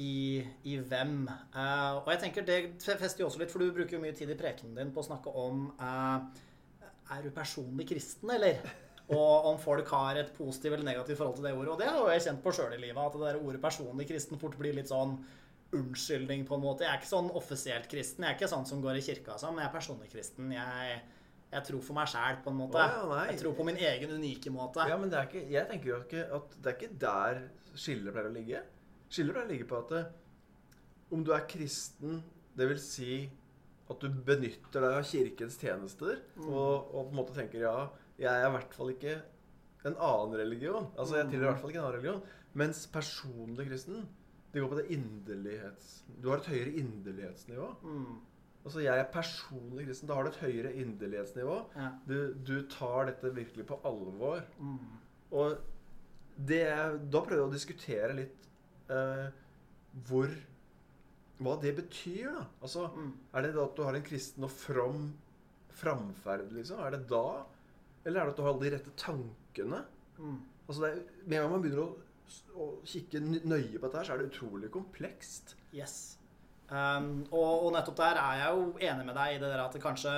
i, 0.00 0.42
i 0.66 0.78
hvem. 0.78 1.20
Uh, 1.54 2.00
og 2.00 2.08
jeg 2.12 2.22
tenker 2.24 2.46
det 2.46 2.58
fester 2.82 3.22
jo 3.22 3.28
også 3.28 3.42
litt, 3.42 3.52
for 3.52 3.62
du 3.62 3.74
bruker 3.74 3.96
jo 3.96 4.02
mye 4.02 4.16
tid 4.16 4.32
i 4.34 4.38
prekenen 4.38 4.74
din 4.78 4.90
på 4.94 5.04
å 5.04 5.06
snakke 5.06 5.30
om 5.38 5.68
uh, 5.78 6.24
Er 7.14 7.22
du 7.22 7.30
personlig 7.34 7.86
kristen, 7.92 8.32
eller? 8.34 8.58
Og 9.14 9.50
om 9.50 9.58
folk 9.60 9.88
har 9.92 10.18
et 10.18 10.32
positivt 10.34 10.78
eller 10.78 10.88
negativt 10.88 11.20
forhold 11.20 11.36
til 11.38 11.46
det 11.46 11.52
ordet. 11.52 11.72
Og 11.74 11.80
det 11.80 11.90
har 11.92 12.12
jeg 12.14 12.26
kjent 12.26 12.44
på 12.44 12.54
sjøl 12.56 12.72
i 12.72 12.80
livet, 12.80 13.00
at 13.00 13.16
det 13.18 13.26
der 13.26 13.40
ordet 13.42 13.60
personlig 13.62 14.08
kristen 14.08 14.40
fort 14.40 14.56
blir 14.58 14.76
litt 14.76 14.88
sånn 14.88 15.18
unnskyldning, 15.74 16.46
på 16.48 16.56
en 16.56 16.62
måte. 16.62 16.86
Jeg 16.86 16.92
er 16.92 17.02
ikke 17.02 17.10
sånn 17.10 17.28
offisielt 17.36 17.88
kristen. 17.90 18.24
Jeg 18.24 18.32
er 18.32 18.38
ikke 18.38 18.50
sånn 18.50 18.66
som 18.68 18.80
går 18.84 19.00
i 19.00 19.04
kirka 19.04 19.34
og 19.34 19.42
sånn, 19.42 19.56
men 19.56 19.64
jeg 19.64 19.70
er 19.70 19.76
personlig 19.76 20.10
kristen. 20.12 20.52
Jeg, 20.54 20.98
jeg 21.54 21.64
tror 21.68 21.82
for 21.86 21.96
meg 21.98 22.10
sjæl, 22.10 22.40
på 22.44 22.50
en 22.52 22.58
måte. 22.58 22.82
Oh, 22.82 23.14
ja, 23.14 23.24
jeg 23.30 23.38
tror 23.40 23.54
på 23.58 23.66
min 23.68 23.78
egen 23.78 24.12
unike 24.18 24.50
måte. 24.54 24.84
Ja, 24.90 24.96
men 25.00 25.10
det 25.12 25.18
er 25.20 25.28
ikke, 25.30 25.44
jeg 25.54 25.68
tenker 25.70 25.90
jo 25.92 26.00
ikke 26.02 26.24
at 26.38 26.56
det 26.58 26.72
er 26.72 26.76
ikke 26.78 26.98
der 27.06 27.40
skillet 27.78 28.14
pleier 28.14 28.28
å 28.30 28.34
ligge. 28.34 28.62
Skillet 29.08 29.34
pleier 29.36 29.46
å 29.48 29.52
ligge 29.52 29.68
på 29.70 29.80
at 29.84 29.94
om 31.14 31.22
du 31.24 31.30
er 31.36 31.44
kristen, 31.50 32.22
det 32.58 32.66
vil 32.70 32.80
si 32.82 33.18
at 33.90 34.00
du 34.00 34.08
benytter 34.26 34.80
deg 34.80 34.98
av 34.98 35.04
kirkens 35.06 35.58
tjenester, 35.60 36.20
Mm. 36.38 36.48
og, 36.48 36.90
og 36.94 37.00
på 37.06 37.10
en 37.12 37.18
måte 37.18 37.34
tenker 37.36 37.60
ja, 37.66 37.74
jeg 38.18 38.30
er 38.32 38.46
i 38.48 38.52
hvert 38.54 38.74
fall 38.74 38.90
ikke 38.94 39.14
en 39.84 39.96
annen 40.00 40.36
religion. 40.40 40.86
Altså, 40.96 41.18
jeg 41.20 41.28
tilhører 41.30 41.50
i 41.50 41.52
hvert 41.52 41.60
fall 41.60 41.70
ikke 41.74 41.80
en 41.82 41.86
annen 41.88 41.98
religion. 41.98 42.22
Mens 42.56 42.86
personlig 42.88 43.66
kristen, 43.68 44.06
det 44.54 44.62
går 44.62 44.70
på 44.70 44.78
det 44.80 44.86
inderlighets... 44.94 45.90
Du 46.22 46.30
har 46.30 46.38
et 46.40 46.48
høyere 46.48 46.72
inderlighetsnivå. 46.80 47.68
Mm. 47.82 48.14
Altså, 48.64 48.80
jeg 48.80 48.96
er 48.96 49.10
personlig 49.12 49.84
kristen. 49.86 50.08
Da 50.08 50.16
har 50.16 50.24
du 50.24 50.30
et 50.32 50.40
høyere 50.40 50.72
inderlighetsnivå. 50.80 51.56
Ja. 51.76 51.90
Du, 52.08 52.16
du 52.48 52.54
tar 52.72 53.10
dette 53.10 53.32
virkelig 53.36 53.66
på 53.68 53.76
alvor. 53.84 54.40
Mm. 54.56 54.78
Og 55.36 55.58
det, 56.48 56.62
da 57.12 57.20
prøvde 57.20 57.42
jeg 57.42 57.50
å 57.50 57.52
diskutere 57.52 58.16
litt 58.16 58.48
eh, 58.90 59.26
hvor 60.08 60.32
Hva 61.44 61.56
det 61.60 61.74
betyr, 61.76 62.30
da. 62.30 62.46
Altså, 62.62 62.86
Mm. 62.94 63.12
Er 63.34 63.42
det 63.42 63.52
da 63.56 63.64
at 63.66 63.76
du 63.76 63.82
har 63.82 63.96
en 63.98 64.06
kristen 64.06 64.46
og 64.46 64.50
from 64.54 65.04
framferd, 65.74 66.52
liksom? 66.54 66.78
Er 66.86 66.94
det 66.94 67.04
da? 67.10 67.44
Eller 68.06 68.20
er 68.20 68.28
det 68.28 68.32
at 68.32 68.38
du 68.38 68.42
har 68.46 68.52
alle 68.54 68.64
de 68.64 68.74
rette 68.76 68.92
tankene? 68.96 69.80
Mm. 70.18 70.38
Altså, 70.68 70.80
det 70.84 70.90
er, 70.92 71.00
Med 71.26 71.36
en 71.36 71.42
gang 71.42 71.52
man 71.52 71.64
begynner 71.64 71.82
å, 71.84 71.96
å 72.54 72.68
kikke 72.86 73.20
nøye 73.26 73.76
på 73.76 73.84
dette, 73.88 73.98
her, 73.98 74.06
så 74.06 74.14
er 74.14 74.22
det 74.22 74.30
utrolig 74.30 74.70
komplekst. 74.72 75.56
Yes. 75.74 76.16
Um, 76.64 77.08
og, 77.28 77.66
og 77.66 77.70
nettopp 77.74 77.98
der 77.98 78.18
er 78.18 78.38
jeg 78.40 78.56
jo 78.56 78.68
enig 78.88 79.04
med 79.04 79.16
deg 79.18 79.34
i 79.34 79.40
det 79.42 79.50
der 79.52 79.62
at 79.66 79.74
det 79.76 79.82
kanskje 79.84 80.14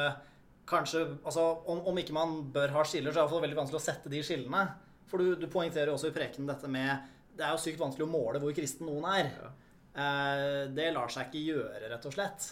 Kanskje, 0.66 1.04
altså 1.22 1.42
om, 1.70 1.84
om 1.86 1.98
ikke 2.00 2.14
man 2.14 2.40
bør 2.50 2.72
ha 2.74 2.80
skiller, 2.82 3.12
så 3.12 3.20
er 3.20 3.20
det 3.20 3.28
iallfall 3.28 3.42
veldig 3.44 3.58
vanskelig 3.60 3.78
å 3.78 3.84
sette 3.84 4.10
de 4.10 4.18
skillene. 4.26 4.64
For 5.06 5.22
du, 5.22 5.36
du 5.38 5.46
poengterer 5.46 5.92
jo 5.92 5.94
også 5.94 6.10
i 6.10 6.16
prekenen 6.16 6.48
dette 6.50 6.66
med 6.66 7.04
Det 7.38 7.44
er 7.46 7.52
jo 7.54 7.60
sykt 7.62 7.78
vanskelig 7.78 8.02
å 8.08 8.10
måle 8.10 8.40
hvor 8.42 8.54
kristen 8.56 8.88
noen 8.90 9.06
er. 9.12 9.28
Ja. 9.30 9.50
Uh, 9.96 10.62
det 10.74 10.88
lar 10.96 11.12
seg 11.12 11.30
ikke 11.30 11.44
gjøre, 11.52 11.86
rett 11.92 12.08
og 12.10 12.16
slett. 12.16 12.48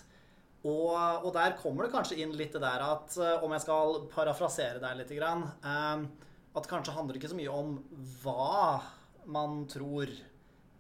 Og, 0.64 0.94
og 0.94 1.30
der 1.34 1.56
kommer 1.58 1.84
det 1.84 1.92
kanskje 1.92 2.20
inn 2.22 2.32
litt 2.38 2.54
det 2.54 2.62
der 2.62 2.80
at 2.86 3.18
eh, 3.20 3.42
Om 3.44 3.52
jeg 3.52 3.64
skal 3.66 3.98
parafrasere 4.08 4.80
deg 4.80 4.94
litt, 4.96 5.10
grann, 5.18 5.42
uh, 5.66 6.30
at 6.56 6.68
kanskje 6.70 6.94
handler 6.94 7.16
det 7.16 7.20
ikke 7.20 7.34
så 7.34 7.40
mye 7.40 7.52
om 7.52 7.74
hva 8.22 8.78
man 9.34 9.64
tror, 9.68 10.12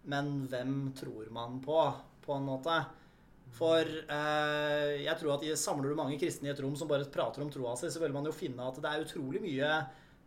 men 0.08 0.36
hvem 0.48 0.78
tror 0.96 1.28
man 1.34 1.58
på, 1.64 1.82
på 2.24 2.38
en 2.38 2.46
måte. 2.46 2.78
For 3.54 3.86
eh, 3.86 5.04
jeg 5.04 5.14
tror 5.20 5.36
at 5.36 5.44
samler 5.60 5.92
du 5.92 5.98
mange 5.98 6.18
kristne 6.18 6.50
i 6.50 6.54
et 6.54 6.62
rom 6.62 6.74
som 6.78 6.90
bare 6.90 7.06
prater 7.12 7.44
om 7.44 7.52
troa 7.54 7.76
si, 7.78 7.90
så 7.92 8.02
vil 8.02 8.14
man 8.14 8.26
jo 8.26 8.34
finne 8.34 8.66
at 8.66 8.80
det 8.82 8.90
er 8.90 9.04
utrolig 9.04 9.42
mye 9.44 9.76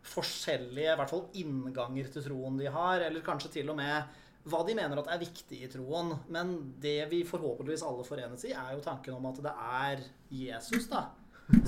forskjellige 0.08 0.94
i 0.94 0.96
hvert 0.96 1.12
fall 1.12 1.26
innganger 1.36 2.08
til 2.14 2.24
troen 2.24 2.56
de 2.60 2.70
har, 2.72 3.02
eller 3.04 3.24
kanskje 3.26 3.58
til 3.58 3.72
og 3.72 3.76
med 3.80 4.24
hva 4.48 4.62
de 4.64 4.76
mener 4.78 5.00
at 5.00 5.10
er 5.12 5.20
viktig 5.20 5.58
i 5.64 5.68
troen. 5.68 6.14
Men 6.32 6.54
det 6.80 7.02
vi 7.10 7.24
forhåpentligvis 7.28 7.84
alle 7.84 8.06
forenes 8.06 8.46
i, 8.48 8.54
er 8.56 8.74
jo 8.76 8.84
tanken 8.84 9.18
om 9.18 9.26
at 9.28 9.42
det 9.44 9.52
er 9.52 10.04
Jesus, 10.32 10.88
da. 10.88 11.08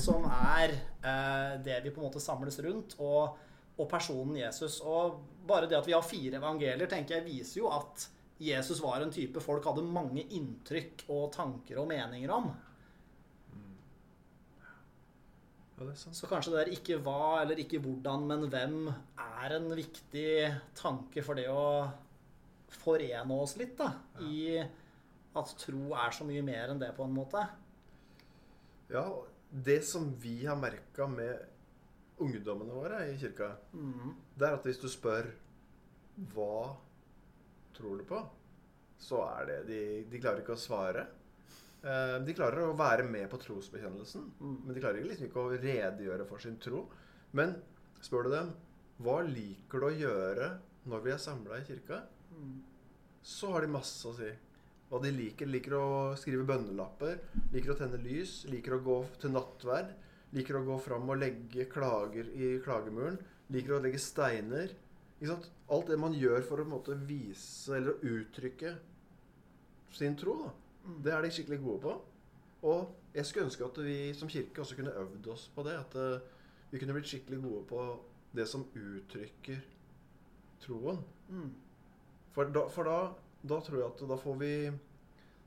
Som 0.00 0.25
er 0.31 0.73
eh, 0.73 1.59
det 1.64 1.81
vi 1.85 1.93
på 1.93 2.00
en 2.00 2.09
måte 2.09 2.23
samles 2.23 2.57
rundt. 2.64 2.97
Og, 3.05 3.37
og 3.76 3.88
personen 3.90 4.38
Jesus. 4.40 4.79
Og 4.81 5.21
bare 5.49 5.69
det 5.69 5.76
at 5.76 5.88
vi 5.88 5.97
har 5.97 6.07
fire 6.07 6.40
evangelier, 6.40 6.88
tenker 6.88 7.19
jeg 7.19 7.29
viser 7.29 7.62
jo 7.62 7.69
at 7.75 8.09
Jesus 8.40 8.80
var 8.80 9.02
en 9.04 9.12
type 9.12 9.40
folk 9.44 9.66
hadde 9.68 9.85
mange 9.85 10.23
inntrykk 10.32 11.04
og 11.12 11.26
tanker 11.35 11.80
og 11.82 11.88
meninger 11.90 12.32
om. 12.32 12.47
Ja, 14.61 15.87
er 15.88 15.97
sant. 15.97 16.16
Så 16.16 16.28
kanskje 16.28 16.52
det 16.54 16.61
der 16.64 16.73
ikke 16.76 16.99
hva 17.04 17.40
eller 17.42 17.61
ikke 17.61 17.80
hvordan, 17.85 18.26
men 18.28 18.47
hvem 18.52 18.78
er 18.90 19.56
en 19.56 19.68
viktig 19.76 20.30
tanke 20.76 21.25
for 21.25 21.38
det 21.38 21.47
å 21.52 21.88
forene 22.80 23.38
oss 23.42 23.56
litt, 23.61 23.76
da. 23.80 23.92
I 24.25 24.61
at 25.37 25.54
tro 25.61 25.94
er 25.97 26.12
så 26.14 26.26
mye 26.28 26.42
mer 26.44 26.73
enn 26.73 26.80
det, 26.82 26.90
på 26.97 27.04
en 27.06 27.14
måte. 27.16 27.42
Ja, 28.90 29.04
det 29.50 29.80
som 29.87 30.11
vi 30.20 30.40
har 30.44 30.59
merka 30.59 31.06
med 31.11 31.47
ungdommene 32.20 32.76
våre 32.76 33.04
i 33.09 33.16
kirka, 33.20 33.54
Mm. 33.73 34.14
det 34.37 34.49
er 34.49 34.54
at 34.54 34.64
hvis 34.64 34.80
du 34.80 34.88
spør 34.88 35.30
hva 36.35 36.76
tror 37.77 37.99
du 37.99 38.05
på, 38.05 38.21
så 39.00 39.23
er 39.41 39.47
det 39.47 39.59
De, 39.69 39.81
de 40.11 40.21
klarer 40.21 40.43
ikke 40.43 40.57
å 40.57 40.61
svare. 40.61 41.07
Eh, 41.83 42.19
De 42.27 42.35
klarer 42.37 42.67
å 42.69 42.77
være 42.77 43.05
med 43.09 43.29
på 43.33 43.39
trosbekjennelsen, 43.41 44.27
Mm. 44.41 44.57
men 44.67 44.75
de 44.75 44.81
klarer 44.81 45.05
liksom 45.07 45.27
ikke 45.29 45.45
å 45.45 45.55
redegjøre 45.61 46.27
for 46.29 46.39
sin 46.39 46.57
tro. 46.61 46.87
Men 47.33 47.55
spør 48.03 48.25
du 48.25 48.31
dem 48.31 48.53
hva 49.00 49.21
liker 49.25 49.81
du 49.81 49.87
å 49.87 49.97
gjøre 49.97 50.50
når 50.87 51.03
vi 51.05 51.11
er 51.15 51.19
samla 51.19 51.59
i 51.61 51.65
kirka, 51.65 52.03
Mm. 52.35 52.61
så 53.23 53.53
har 53.53 53.61
de 53.62 53.67
masse 53.69 54.05
å 54.09 54.15
si. 54.17 54.31
Hva 54.91 54.99
de 55.03 55.11
liker. 55.12 55.47
Liker 55.47 55.71
å 55.79 56.17
skrive 56.19 56.45
bønnelapper, 56.45 57.19
liker 57.53 57.71
å 57.73 57.79
tenne 57.79 57.99
lys, 58.03 58.45
liker 58.50 58.73
å 58.75 58.83
gå 58.83 59.07
til 59.21 59.31
nattverd, 59.31 59.93
liker 60.33 60.55
å 60.59 60.65
gå 60.67 60.81
fram 60.83 61.09
og 61.11 61.19
legge 61.19 61.69
klager 61.71 62.27
i 62.35 62.59
klagemuren, 62.61 63.17
liker 63.50 63.77
å 63.79 63.83
legge 63.83 63.99
steiner. 64.03 64.71
Ikke 65.21 65.29
sant? 65.29 65.49
Alt 65.71 65.93
det 65.93 66.00
man 66.03 66.17
gjør 66.17 66.43
for 66.43 66.59
å 66.59 66.65
på 66.65 66.69
en 66.69 66.75
måte 66.75 66.97
vise 67.07 67.77
eller 67.77 68.03
uttrykke 68.03 68.75
sin 69.95 70.17
tro, 70.19 70.35
da. 70.45 70.50
Mm. 70.87 71.03
Det 71.05 71.12
er 71.15 71.23
de 71.23 71.31
skikkelig 71.35 71.61
gode 71.62 71.81
på. 71.85 71.93
Og 72.71 72.81
jeg 73.15 73.27
skulle 73.27 73.47
ønske 73.49 73.67
at 73.67 73.77
vi 73.85 74.15
som 74.17 74.29
kirke 74.31 74.61
også 74.62 74.77
kunne 74.79 74.99
øvd 75.03 75.25
oss 75.33 75.45
på 75.55 75.61
det. 75.67 75.75
At 75.79 75.93
eh, 75.99 76.21
vi 76.71 76.79
kunne 76.79 76.95
blitt 76.97 77.11
skikkelig 77.11 77.41
gode 77.43 77.62
på 77.71 77.81
det 78.37 78.47
som 78.49 78.69
uttrykker 78.75 79.59
troen. 80.62 80.99
Mm. 81.29 81.50
For 82.35 82.45
da, 82.55 82.62
for 82.71 82.83
da, 82.87 82.99
da 83.43 83.61
tror 83.67 83.79
jeg 83.81 83.89
at 83.89 84.00
da 84.11 84.17
får 84.21 84.37
vi 84.43 84.55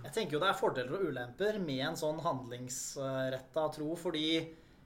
Jeg 0.00 0.12
tenker 0.14 0.38
jo 0.38 0.40
det 0.40 0.48
er 0.48 0.56
fordeler 0.56 0.96
og 0.96 1.10
ulemper 1.12 1.58
med 1.60 1.82
en 1.90 1.98
sånn 2.00 2.20
handlingsretta 2.24 3.66
tro, 3.74 3.92
fordi 4.00 4.26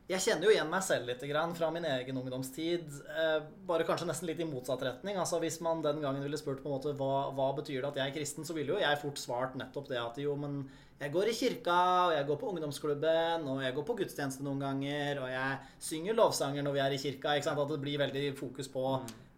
jeg 0.06 0.22
kjenner 0.22 0.46
jo 0.46 0.52
igjen 0.54 0.68
meg 0.70 0.82
selv 0.86 1.08
litt 1.10 1.22
fra 1.58 1.68
min 1.74 1.86
egen 1.86 2.18
ungdomstid. 2.20 2.90
Eh, 3.10 3.38
bare 3.66 3.86
kanskje 3.86 4.06
nesten 4.06 4.28
litt 4.28 4.42
i 4.42 4.46
motsatt 4.46 4.82
retning. 4.86 5.18
Altså 5.18 5.40
Hvis 5.42 5.58
man 5.60 5.82
den 5.82 5.98
gangen 6.02 6.22
ville 6.22 6.38
spurt 6.38 6.62
på 6.62 6.70
en 6.70 6.76
måte 6.76 6.94
hva, 6.94 7.30
hva 7.34 7.48
betyr 7.58 7.80
det 7.80 7.90
at 7.90 7.98
jeg 7.98 8.12
er 8.12 8.14
kristen, 8.14 8.46
så 8.46 8.54
ville 8.54 8.74
jo 8.74 8.82
jeg 8.82 9.00
fort 9.02 9.18
svart 9.18 9.56
nettopp 9.58 9.90
det 9.90 9.98
at 9.98 10.20
jo, 10.22 10.36
men 10.38 10.62
jeg 11.00 11.12
går 11.12 11.28
i 11.28 11.36
kirka, 11.36 11.78
og 12.06 12.14
jeg 12.14 12.26
går 12.30 12.38
på 12.40 12.50
ungdomsklubben, 12.52 13.48
og 13.50 13.64
jeg 13.66 13.74
går 13.76 13.86
på 13.88 13.96
gudstjeneste 13.98 14.46
noen 14.46 14.62
ganger, 14.62 15.20
og 15.24 15.28
jeg 15.28 15.58
synger 15.90 16.16
lovsanger 16.16 16.64
når 16.64 16.76
vi 16.78 16.84
er 16.86 16.94
i 16.94 17.00
kirka. 17.02 17.34
At 17.36 17.68
det 17.74 17.82
blir 17.82 18.00
veldig 18.00 18.30
fokus 18.38 18.70
på 18.72 18.86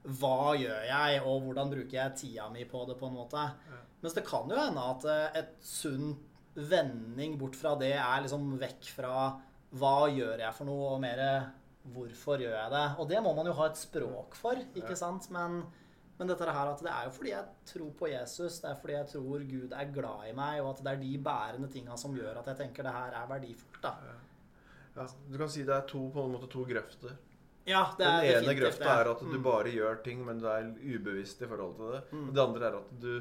hva 0.08 0.54
gjør 0.56 0.86
jeg, 0.88 1.20
og 1.28 1.42
hvordan 1.44 1.70
bruker 1.74 1.96
jeg 1.98 2.14
tida 2.16 2.48
mi 2.52 2.64
på 2.68 2.84
det, 2.88 2.96
på 3.00 3.06
en 3.10 3.16
måte. 3.18 3.42
Mens 4.00 4.14
det 4.16 4.24
kan 4.28 4.48
jo 4.48 4.56
hende 4.56 4.84
at 4.94 5.04
eh, 5.10 5.38
et 5.42 5.56
sunn 5.64 6.14
vending 6.58 7.36
bort 7.38 7.56
fra 7.58 7.74
det 7.78 7.92
er 7.98 8.22
liksom 8.24 8.48
vekk 8.58 8.88
fra 8.96 9.14
hva 9.78 9.96
gjør 10.10 10.40
jeg 10.40 10.54
for 10.56 10.64
noe, 10.70 10.94
og 10.94 11.02
mer 11.02 11.20
hvorfor 11.92 12.40
gjør 12.40 12.54
jeg 12.56 12.72
det. 12.72 12.86
Og 13.00 13.08
det 13.10 13.20
må 13.24 13.34
man 13.36 13.46
jo 13.50 13.56
ha 13.58 13.66
et 13.68 13.76
språk 13.80 14.34
for, 14.38 14.56
ikke 14.74 14.94
Ja. 14.94 15.00
sant? 15.02 15.28
Men, 15.34 15.60
men 16.18 16.28
dette 16.30 16.48
her 16.48 16.72
at 16.72 16.80
det 16.82 16.90
er 16.90 17.04
jo 17.06 17.12
fordi 17.14 17.30
jeg 17.34 17.44
tror 17.68 17.90
på 18.00 18.08
Jesus, 18.10 18.60
det 18.64 18.70
er 18.70 18.80
fordi 18.80 18.96
jeg 18.96 19.10
tror 19.12 19.44
Gud 19.52 19.72
er 19.76 19.92
glad 19.94 20.24
i 20.30 20.34
meg, 20.36 20.62
og 20.62 20.70
at 20.72 20.82
det 20.84 20.92
er 20.94 21.02
de 21.04 21.12
bærende 21.28 21.68
tinga 21.72 21.96
som 22.00 22.16
gjør 22.16 22.40
at 22.40 22.46
jeg 22.52 22.56
tenker 22.64 22.82
det 22.88 22.92
her 22.96 23.12
er 23.22 23.28
verdifullt, 23.30 23.82
da. 23.84 23.94
ja. 24.08 25.06
Du 25.30 25.36
kan 25.38 25.48
si 25.52 25.62
det 25.62 25.74
er 25.76 25.84
to, 25.86 26.08
på 26.10 26.24
en 26.26 26.32
måte 26.32 26.48
to 26.50 26.64
grøfter. 26.66 27.12
Ja, 27.68 27.82
det 27.98 28.04
Den 28.04 28.08
er 28.08 28.22
ene 28.22 28.40
definitivt 28.40 28.62
grøfta 28.80 28.94
er 29.02 29.10
at 29.12 29.20
du 29.20 29.36
Mm. 29.38 29.42
bare 29.44 29.72
gjør 29.74 30.02
ting, 30.04 30.24
men 30.26 30.38
du 30.40 30.46
er 30.48 30.70
ubevisst 30.96 31.42
i 31.42 31.46
forhold 31.50 31.76
til 31.76 31.92
det. 31.92 32.02
Mm. 32.12 32.28
Og 32.28 32.34
det 32.34 32.42
andre 32.46 32.66
er 32.72 32.76
at 32.80 33.00
du 33.00 33.12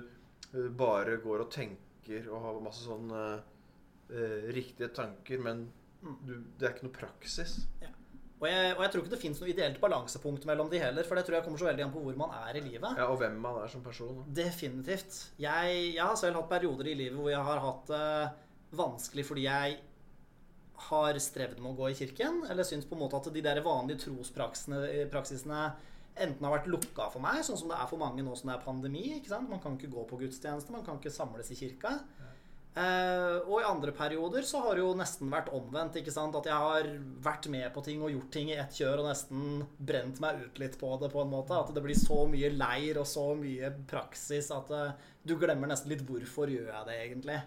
eh, 0.53 0.69
bare 0.79 1.17
går 1.19 1.41
og 1.45 1.51
tenker 1.51 2.29
og 2.31 2.41
har 2.45 2.61
masse 2.63 2.85
sånn 2.87 3.11
eh, 3.11 3.39
eh, 4.15 4.47
riktige 4.55 4.93
tanker, 4.95 5.39
men 5.43 5.67
Mm. 6.03 6.15
du, 6.25 6.33
det 6.59 6.67
er 6.69 6.73
ikke 6.75 6.83
noe 6.87 6.93
praksis. 6.93 7.65
Og 8.39 8.45
jeg, 8.47 8.75
og 8.77 8.83
jeg 8.83 8.91
tror 8.93 9.01
ikke 9.01 9.09
det 9.15 9.19
fins 9.19 9.39
noe 9.41 9.49
ideelt 9.49 9.79
balansepunkt 9.81 10.43
mellom 10.45 10.69
de 10.69 10.77
heller, 10.77 11.03
for 11.03 11.15
det 11.17 11.25
tror 11.25 11.35
jeg 11.39 11.43
kommer 11.47 11.57
så 11.57 11.65
veldig 11.65 11.83
an 11.87 11.91
på 11.91 12.03
hvor 12.03 12.15
man 12.15 12.29
er 12.47 12.55
i 12.59 12.61
livet. 12.61 12.93
Ja, 12.95 13.07
Og 13.09 13.17
hvem 13.17 13.39
man 13.41 13.55
er 13.63 13.67
som 13.67 13.81
person. 13.81 14.15
da. 14.27 14.43
Definitivt. 14.43 15.31
Jeg, 15.39 15.95
jeg 15.95 16.03
har 16.05 16.15
selv 16.15 16.35
hatt 16.35 16.47
perioder 16.51 16.85
i 16.91 16.93
livet 16.93 17.17
hvor 17.17 17.31
jeg 17.31 17.41
har 17.43 17.59
hatt 17.59 17.87
det 17.87 18.77
vanskelig 18.77 19.25
fordi 19.25 19.41
jeg 19.47 19.79
har 20.87 21.17
strevd 21.21 21.59
med 21.61 21.73
å 21.73 21.77
gå 21.81 21.91
i 21.91 21.97
kirken, 21.97 22.43
eller 22.49 22.67
syns 22.67 22.85
på 22.87 22.95
en 22.97 23.03
måte 23.03 23.19
at 23.19 23.29
de 23.33 23.43
der 23.43 23.61
vanlige 23.65 24.05
trospraksisene 24.05 25.61
enten 26.17 26.45
har 26.45 26.55
vært 26.55 26.69
lukka 26.71 27.09
for 27.13 27.21
meg, 27.21 27.43
sånn 27.45 27.59
som 27.59 27.69
det 27.71 27.77
er 27.77 27.89
for 27.89 28.01
mange 28.01 28.23
nå 28.25 28.33
som 28.37 28.49
det 28.49 28.57
er 28.57 28.65
pandemi. 28.65 29.03
ikke 29.17 29.33
sant? 29.33 29.49
Man 29.49 29.61
kan 29.63 29.77
ikke 29.77 29.93
gå 29.93 30.05
på 30.09 30.19
gudstjeneste, 30.23 30.73
man 30.73 30.85
kan 30.85 30.97
ikke 31.01 31.13
samles 31.13 31.51
i 31.53 31.59
kirka. 31.59 31.93
Eh, 32.77 33.35
og 33.47 33.55
i 33.57 33.65
andre 33.65 33.89
perioder 33.95 34.45
så 34.45 34.59
har 34.61 34.77
det 34.77 34.83
jo 34.83 34.91
nesten 34.97 35.31
vært 35.33 35.49
omvendt. 35.55 35.97
ikke 35.97 36.13
sant? 36.13 36.35
At 36.37 36.45
jeg 36.49 36.57
har 36.61 36.89
vært 37.25 37.47
med 37.49 37.69
på 37.73 37.81
ting 37.85 38.03
og 38.05 38.13
gjort 38.13 38.29
ting 38.33 38.51
i 38.53 38.59
ett 38.61 38.77
kjør 38.77 39.01
og 39.01 39.09
nesten 39.09 39.63
brent 39.79 40.21
meg 40.21 40.43
ut 40.43 40.61
litt 40.61 40.77
på 40.77 40.91
det. 41.01 41.09
på 41.13 41.23
en 41.23 41.31
måte. 41.31 41.57
At 41.57 41.73
det 41.73 41.85
blir 41.85 41.97
så 41.97 42.25
mye 42.29 42.51
leir 42.53 43.01
og 43.01 43.07
så 43.09 43.31
mye 43.37 43.71
praksis 43.89 44.51
at 44.53 44.69
eh, 44.77 44.93
du 45.25 45.37
glemmer 45.41 45.71
nesten 45.71 45.93
litt 45.93 46.05
hvorfor 46.05 46.53
gjør 46.53 46.69
jeg 46.69 46.89
det 46.89 46.99
egentlig. 47.07 47.39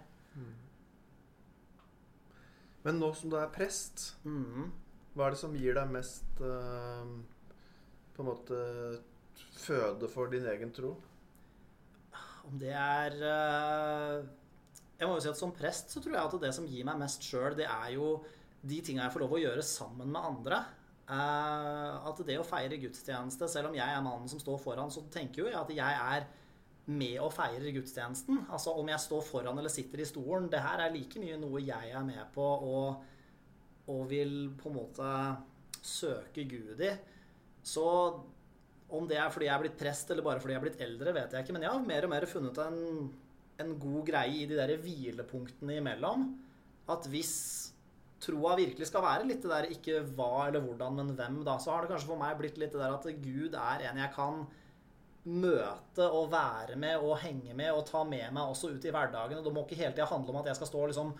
Men 2.86 3.00
nå 3.00 3.10
som 3.16 3.32
du 3.32 3.36
er 3.36 3.50
prest, 3.52 4.14
Mm. 4.24 4.70
hva 5.14 5.26
er 5.26 5.30
det 5.34 5.40
som 5.40 5.54
gir 5.56 5.74
deg 5.76 5.90
mest 5.92 6.40
uh, 6.40 7.04
på 8.14 8.22
en 8.22 8.28
måte 8.30 8.60
føde 9.60 10.08
for 10.08 10.32
din 10.32 10.46
egen 10.48 10.72
tro? 10.72 10.94
Om 12.48 12.58
det 12.58 12.72
er 12.72 13.16
uh, 13.20 14.26
Jeg 14.98 15.08
må 15.08 15.14
jo 15.16 15.20
si 15.20 15.28
at 15.28 15.38
som 15.38 15.52
prest 15.52 15.92
så 15.92 16.00
tror 16.00 16.16
jeg 16.16 16.24
at 16.24 16.40
det 16.40 16.54
som 16.56 16.66
gir 16.68 16.84
meg 16.88 16.98
mest 17.00 17.24
sjøl, 17.24 17.54
det 17.56 17.68
er 17.68 17.94
jo 17.96 18.18
de 18.60 18.80
tinga 18.84 19.06
jeg 19.06 19.14
får 19.14 19.24
lov 19.24 19.36
å 19.38 19.40
gjøre 19.40 19.62
sammen 19.64 20.10
med 20.12 20.20
andre. 20.20 20.64
Uh, 21.10 21.96
at 22.06 22.20
det 22.26 22.36
å 22.38 22.46
feire 22.46 22.76
gudstjeneste, 22.78 23.48
selv 23.48 23.70
om 23.70 23.74
jeg 23.74 23.88
er 23.88 24.04
mannen 24.04 24.28
som 24.30 24.40
står 24.40 24.60
foran, 24.62 24.92
så 24.92 25.02
tenker 25.10 25.42
jo 25.42 25.48
jeg 25.48 25.58
at 25.58 25.72
jeg 25.74 26.02
er 26.16 26.26
med 26.90 27.20
og 27.22 27.32
feirer 27.34 27.72
gudstjenesten. 27.74 28.44
Altså 28.50 28.74
om 28.76 28.90
jeg 28.90 29.02
står 29.02 29.22
foran 29.26 29.60
eller 29.60 29.72
sitter 29.72 30.02
i 30.02 30.08
stolen. 30.08 30.48
Det 30.50 30.62
her 30.62 30.82
er 30.84 30.94
like 30.94 31.22
mye 31.22 31.38
noe 31.40 31.62
jeg 31.62 31.94
er 31.94 32.04
med 32.06 32.22
på 32.34 32.44
og, 32.44 33.00
og 33.90 34.02
vil 34.10 34.50
på 34.58 34.70
en 34.70 34.78
måte 34.80 35.14
søke 35.80 36.44
Gud 36.50 36.82
i. 36.84 36.92
Så 37.62 37.86
om 38.90 39.06
det 39.06 39.18
er 39.20 39.30
fordi 39.30 39.46
jeg 39.46 39.54
er 39.54 39.64
blitt 39.64 39.80
prest 39.80 40.10
eller 40.10 40.26
bare 40.26 40.42
fordi 40.42 40.56
jeg 40.56 40.60
er 40.60 40.66
blitt 40.66 40.84
eldre, 40.84 41.14
vet 41.14 41.34
jeg 41.34 41.46
ikke. 41.46 41.56
Men 41.56 41.66
jeg 41.66 41.74
har 41.74 41.90
mer 41.90 42.06
og 42.06 42.14
mer 42.14 42.28
funnet 42.30 42.62
en, 42.64 42.80
en 43.62 43.74
god 43.82 44.06
greie 44.08 44.38
i 44.42 44.48
de 44.50 44.58
der 44.58 44.76
hvilepunktene 44.82 45.78
imellom. 45.78 46.30
At 46.90 47.06
hvis 47.12 47.34
troa 48.20 48.56
virkelig 48.58 48.90
skal 48.90 49.04
være 49.04 49.28
litt 49.28 49.44
det 49.44 49.52
der 49.52 49.68
ikke 49.72 50.02
hva 50.16 50.48
eller 50.48 50.64
hvordan, 50.64 50.98
men 50.98 51.14
hvem, 51.16 51.38
da, 51.46 51.56
så 51.62 51.72
har 51.72 51.84
det 51.84 51.92
kanskje 51.94 52.10
for 52.10 52.20
meg 52.20 52.36
blitt 52.40 52.58
litt 52.60 52.74
det 52.74 52.82
der 52.82 52.96
at 52.96 53.06
Gud 53.22 53.56
er 53.56 53.86
en 53.88 54.00
jeg 54.02 54.12
kan 54.16 54.42
møte 55.24 56.06
og 56.08 56.30
være 56.32 56.78
med 56.80 57.02
og 57.04 57.18
henge 57.20 57.52
med 57.56 57.74
og 57.74 57.84
ta 57.88 58.00
med 58.08 58.30
meg 58.32 58.52
også 58.54 58.70
ut 58.72 58.86
i 58.88 58.92
hverdagen. 58.94 59.38
Og 59.40 59.44
det 59.44 59.52
må 59.54 59.66
ikke 59.66 59.78
hele 59.82 59.92
tida 59.92 60.08
handle 60.08 60.32
om 60.32 60.40
at 60.40 60.48
jeg 60.50 60.60
skal 60.60 60.70
stå 60.70 60.80
og 60.84 60.92
liksom 60.92 61.12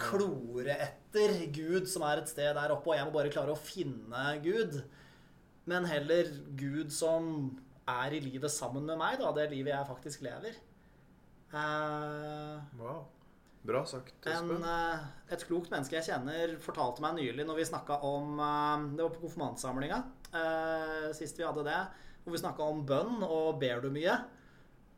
klore 0.00 0.76
etter 0.82 1.34
Gud 1.54 1.86
som 1.90 2.04
er 2.06 2.22
et 2.22 2.30
sted 2.30 2.54
der 2.58 2.74
oppe, 2.74 2.90
og 2.90 2.98
jeg 2.98 3.06
må 3.06 3.14
bare 3.14 3.32
klare 3.34 3.54
å 3.54 3.58
finne 3.58 4.24
Gud. 4.44 4.80
Men 5.66 5.86
heller 5.88 6.30
Gud 6.58 6.94
som 6.94 7.28
er 7.86 8.14
i 8.14 8.22
livet 8.22 8.50
sammen 8.50 8.86
med 8.86 8.98
meg, 8.98 9.18
da. 9.22 9.32
Det 9.34 9.50
livet 9.52 9.74
jeg 9.74 9.90
faktisk 9.90 10.24
lever. 10.26 10.58
Uh, 11.54 12.58
Wow. 12.78 13.04
Bra 13.66 13.80
sagt, 13.86 14.14
en, 14.30 14.30
Espen. 14.46 14.62
eh, 14.62 15.06
et 15.34 15.42
klokt 15.48 15.72
menneske 15.72 15.96
jeg 15.96 16.06
kjenner, 16.06 16.52
fortalte 16.62 17.02
meg 17.02 17.16
nylig 17.16 17.42
når 17.48 17.56
vi 17.58 17.64
snakka 17.66 17.96
om 18.06 18.36
uh, 18.38 18.84
Det 18.94 19.02
var 19.02 19.10
på 19.16 19.24
konfirmantsamlinga 19.24 19.98
sist 21.16 21.38
vi 21.40 21.46
hadde 21.46 21.64
det. 21.66 21.80
Hvor 22.26 22.34
vi 22.34 22.42
snakka 22.42 22.66
om 22.66 22.80
bønn 22.86 23.20
og 23.22 23.60
ber 23.62 23.84
du 23.84 23.92
mye. 23.94 24.16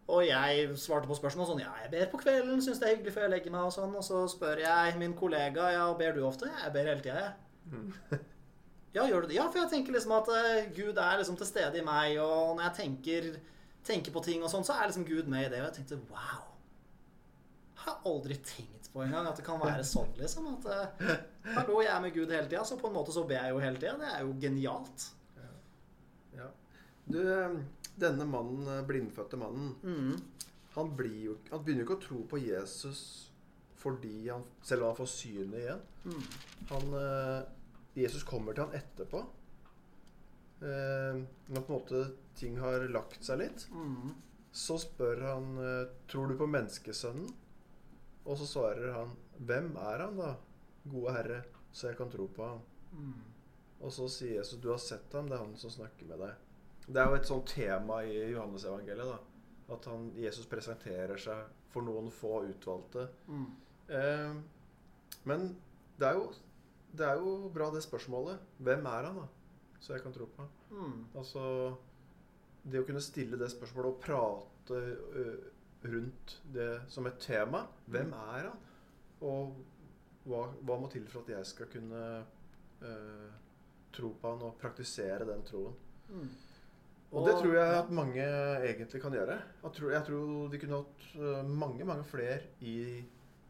Og 0.08 0.22
jeg 0.24 0.70
svarte 0.80 1.04
på 1.10 1.16
spørsmål 1.18 1.50
sånn 1.50 1.60
Ja, 1.60 1.74
jeg 1.82 1.92
ber 1.92 2.06
på 2.08 2.22
kvelden, 2.22 2.62
syns 2.64 2.80
det 2.80 2.88
er 2.88 2.94
hyggelig 2.96 3.12
før 3.12 3.26
jeg 3.26 3.34
legger 3.34 3.52
meg. 3.52 3.66
Og 3.68 3.74
sånn 3.74 3.92
Og 4.00 4.06
så 4.06 4.22
spør 4.32 4.62
jeg 4.64 4.96
min 4.96 5.12
kollega 5.18 5.68
Ja, 5.74 5.84
ber 5.98 6.16
du 6.16 6.22
ofte? 6.24 6.48
Jeg 6.48 6.72
ber 6.72 6.88
hele 6.88 7.04
tida, 7.04 7.26
jeg. 7.28 8.22
Ja, 8.94 9.04
gjør 9.04 9.26
du 9.26 9.28
det? 9.28 9.36
Ja, 9.36 9.44
for 9.52 9.60
jeg 9.60 9.70
tenker 9.70 9.94
liksom 9.94 10.14
at 10.16 10.30
eh, 10.32 10.70
Gud 10.74 10.96
er 10.96 11.20
liksom 11.20 11.36
til 11.38 11.46
stede 11.50 11.78
i 11.78 11.84
meg, 11.84 12.16
og 12.24 12.56
når 12.56 12.64
jeg 12.70 12.76
tenker, 12.78 13.28
tenker 13.84 14.14
på 14.14 14.22
ting 14.24 14.40
og 14.42 14.48
sånn, 14.50 14.64
så 14.66 14.78
er 14.78 14.88
liksom 14.88 15.04
Gud 15.06 15.28
med 15.30 15.44
i 15.44 15.50
det. 15.52 15.60
Og 15.60 15.68
jeg 15.68 15.76
tenkte 15.82 16.00
wow. 16.08 16.46
Jeg 17.68 17.84
Har 17.84 18.00
aldri 18.08 18.38
tenkt 18.40 18.88
på 18.92 19.04
engang 19.04 19.28
at 19.28 19.36
det 19.38 19.44
kan 19.46 19.60
være 19.60 19.84
sånn, 19.86 20.08
liksom. 20.18 20.48
At 20.56 20.66
eh, 20.72 21.12
hallo, 21.52 21.82
jeg 21.84 21.92
er 21.92 22.02
med 22.06 22.16
Gud 22.16 22.32
hele 22.32 22.48
tida, 22.48 22.64
så 22.64 22.80
på 22.80 22.88
en 22.88 22.96
måte 22.96 23.14
så 23.14 23.26
ber 23.28 23.42
jeg 23.42 23.54
jo 23.54 23.62
hele 23.62 23.78
tida. 23.78 23.94
Det 24.00 24.10
er 24.14 24.24
jo 24.24 24.34
genialt. 24.40 25.10
Du, 27.08 27.20
denne 27.98 28.26
mannen, 28.28 28.66
eh, 28.68 28.84
blindfødte 28.86 29.38
mannen, 29.40 29.74
Mm. 29.82 30.20
han, 30.74 30.96
blir 30.96 31.22
jo, 31.24 31.36
han 31.50 31.64
begynner 31.64 31.84
jo 31.84 31.88
ikke 31.88 31.98
å 31.98 32.06
tro 32.08 32.20
på 32.28 32.38
Jesus 32.42 33.00
fordi 33.78 34.28
han, 34.28 34.42
selv 34.62 34.82
om 34.82 34.88
han 34.90 34.96
får 34.98 35.10
synet 35.12 35.60
igjen. 35.60 35.82
Mm. 36.04 36.22
Han, 36.70 36.94
eh, 36.98 37.42
Jesus 37.94 38.24
kommer 38.26 38.52
til 38.54 38.64
han 38.66 38.74
etterpå. 38.74 39.20
Eh, 40.60 41.20
når 41.48 41.62
på 41.62 41.72
en 41.72 41.78
måte 41.78 42.00
ting 42.34 42.56
har 42.58 42.88
lagt 42.90 43.22
seg 43.24 43.38
litt. 43.38 43.68
Mm. 43.70 44.14
Så 44.50 44.78
spør 44.82 45.22
han 45.22 45.52
eh, 45.62 45.92
tror 46.10 46.28
du 46.28 46.36
på 46.40 46.48
menneskesønnen. 46.50 47.30
Og 48.26 48.36
så 48.40 48.48
svarer 48.50 48.92
han 48.96 49.14
hvem 49.38 49.70
er 49.78 50.02
han 50.04 50.18
da, 50.18 50.32
gode 50.90 51.14
herre, 51.14 51.38
så 51.72 51.88
jeg 51.88 51.96
kan 52.00 52.10
tro 52.12 52.26
på 52.34 52.44
ham. 52.50 52.60
Mm. 52.92 53.14
Og 53.78 53.92
så 53.94 54.08
sier 54.10 54.40
Jesus 54.40 54.58
du 54.60 54.68
har 54.72 54.82
sett 54.82 55.12
ham, 55.14 55.28
det 55.30 55.38
er 55.38 55.44
han 55.44 55.54
som 55.56 55.70
snakker 55.70 56.10
med 56.10 56.18
deg. 56.26 56.34
Det 56.88 57.00
er 57.02 57.10
jo 57.10 57.18
et 57.18 57.28
sånt 57.28 57.50
tema 57.52 58.00
i 58.08 58.14
Johannesevangeliet. 58.32 59.06
da, 59.12 59.74
At 59.74 59.84
han, 59.90 60.10
Jesus 60.16 60.46
presenterer 60.48 61.20
seg 61.20 61.50
for 61.68 61.84
noen 61.84 62.08
få 62.10 62.42
utvalgte. 62.48 63.08
Mm. 63.28 63.48
Eh, 63.88 64.38
men 65.28 65.48
det 66.00 66.08
er, 66.08 66.14
jo, 66.16 66.30
det 66.96 67.04
er 67.06 67.20
jo 67.20 67.50
bra 67.52 67.68
det 67.74 67.82
spørsmålet. 67.84 68.40
Hvem 68.64 68.86
er 68.88 69.10
han, 69.10 69.20
da? 69.20 69.26
Så 69.80 69.92
jeg 69.94 70.02
kan 70.02 70.12
tro 70.16 70.26
på 70.26 70.42
ham. 70.42 70.54
Mm. 70.72 71.04
Altså 71.16 71.42
Det 72.68 72.80
å 72.80 72.86
kunne 72.88 73.00
stille 73.04 73.38
det 73.40 73.48
spørsmålet 73.52 73.94
og 73.94 74.00
prate 74.02 74.78
ø, 75.16 75.26
rundt 75.88 76.34
det 76.52 76.70
som 76.92 77.06
et 77.06 77.20
tema. 77.22 77.62
Hvem 77.86 78.10
er 78.16 78.48
han? 78.48 78.58
Og 79.24 79.54
hva, 80.28 80.42
hva 80.66 80.76
må 80.80 80.90
til 80.92 81.06
for 81.08 81.22
at 81.22 81.30
jeg 81.36 81.46
skal 81.52 81.70
kunne 81.72 82.02
ø, 82.82 82.90
tro 83.94 84.10
på 84.20 84.32
han 84.34 84.42
og 84.48 84.58
praktisere 84.60 85.24
den 85.28 85.44
troen? 85.48 85.76
Mm. 86.10 86.28
Og 87.08 87.24
det 87.24 87.38
tror 87.38 87.54
jeg 87.56 87.76
at 87.78 87.92
mange 87.94 88.24
egentlig 88.68 89.00
kan 89.00 89.14
gjøre. 89.16 89.38
Jeg 89.62 89.76
tror, 89.78 89.92
jeg 89.94 90.04
tror 90.04 90.48
de 90.52 90.58
kunne 90.60 90.80
hatt 90.82 91.46
mange, 91.48 91.86
mange 91.88 92.04
flere 92.04 92.40
i, 92.60 93.00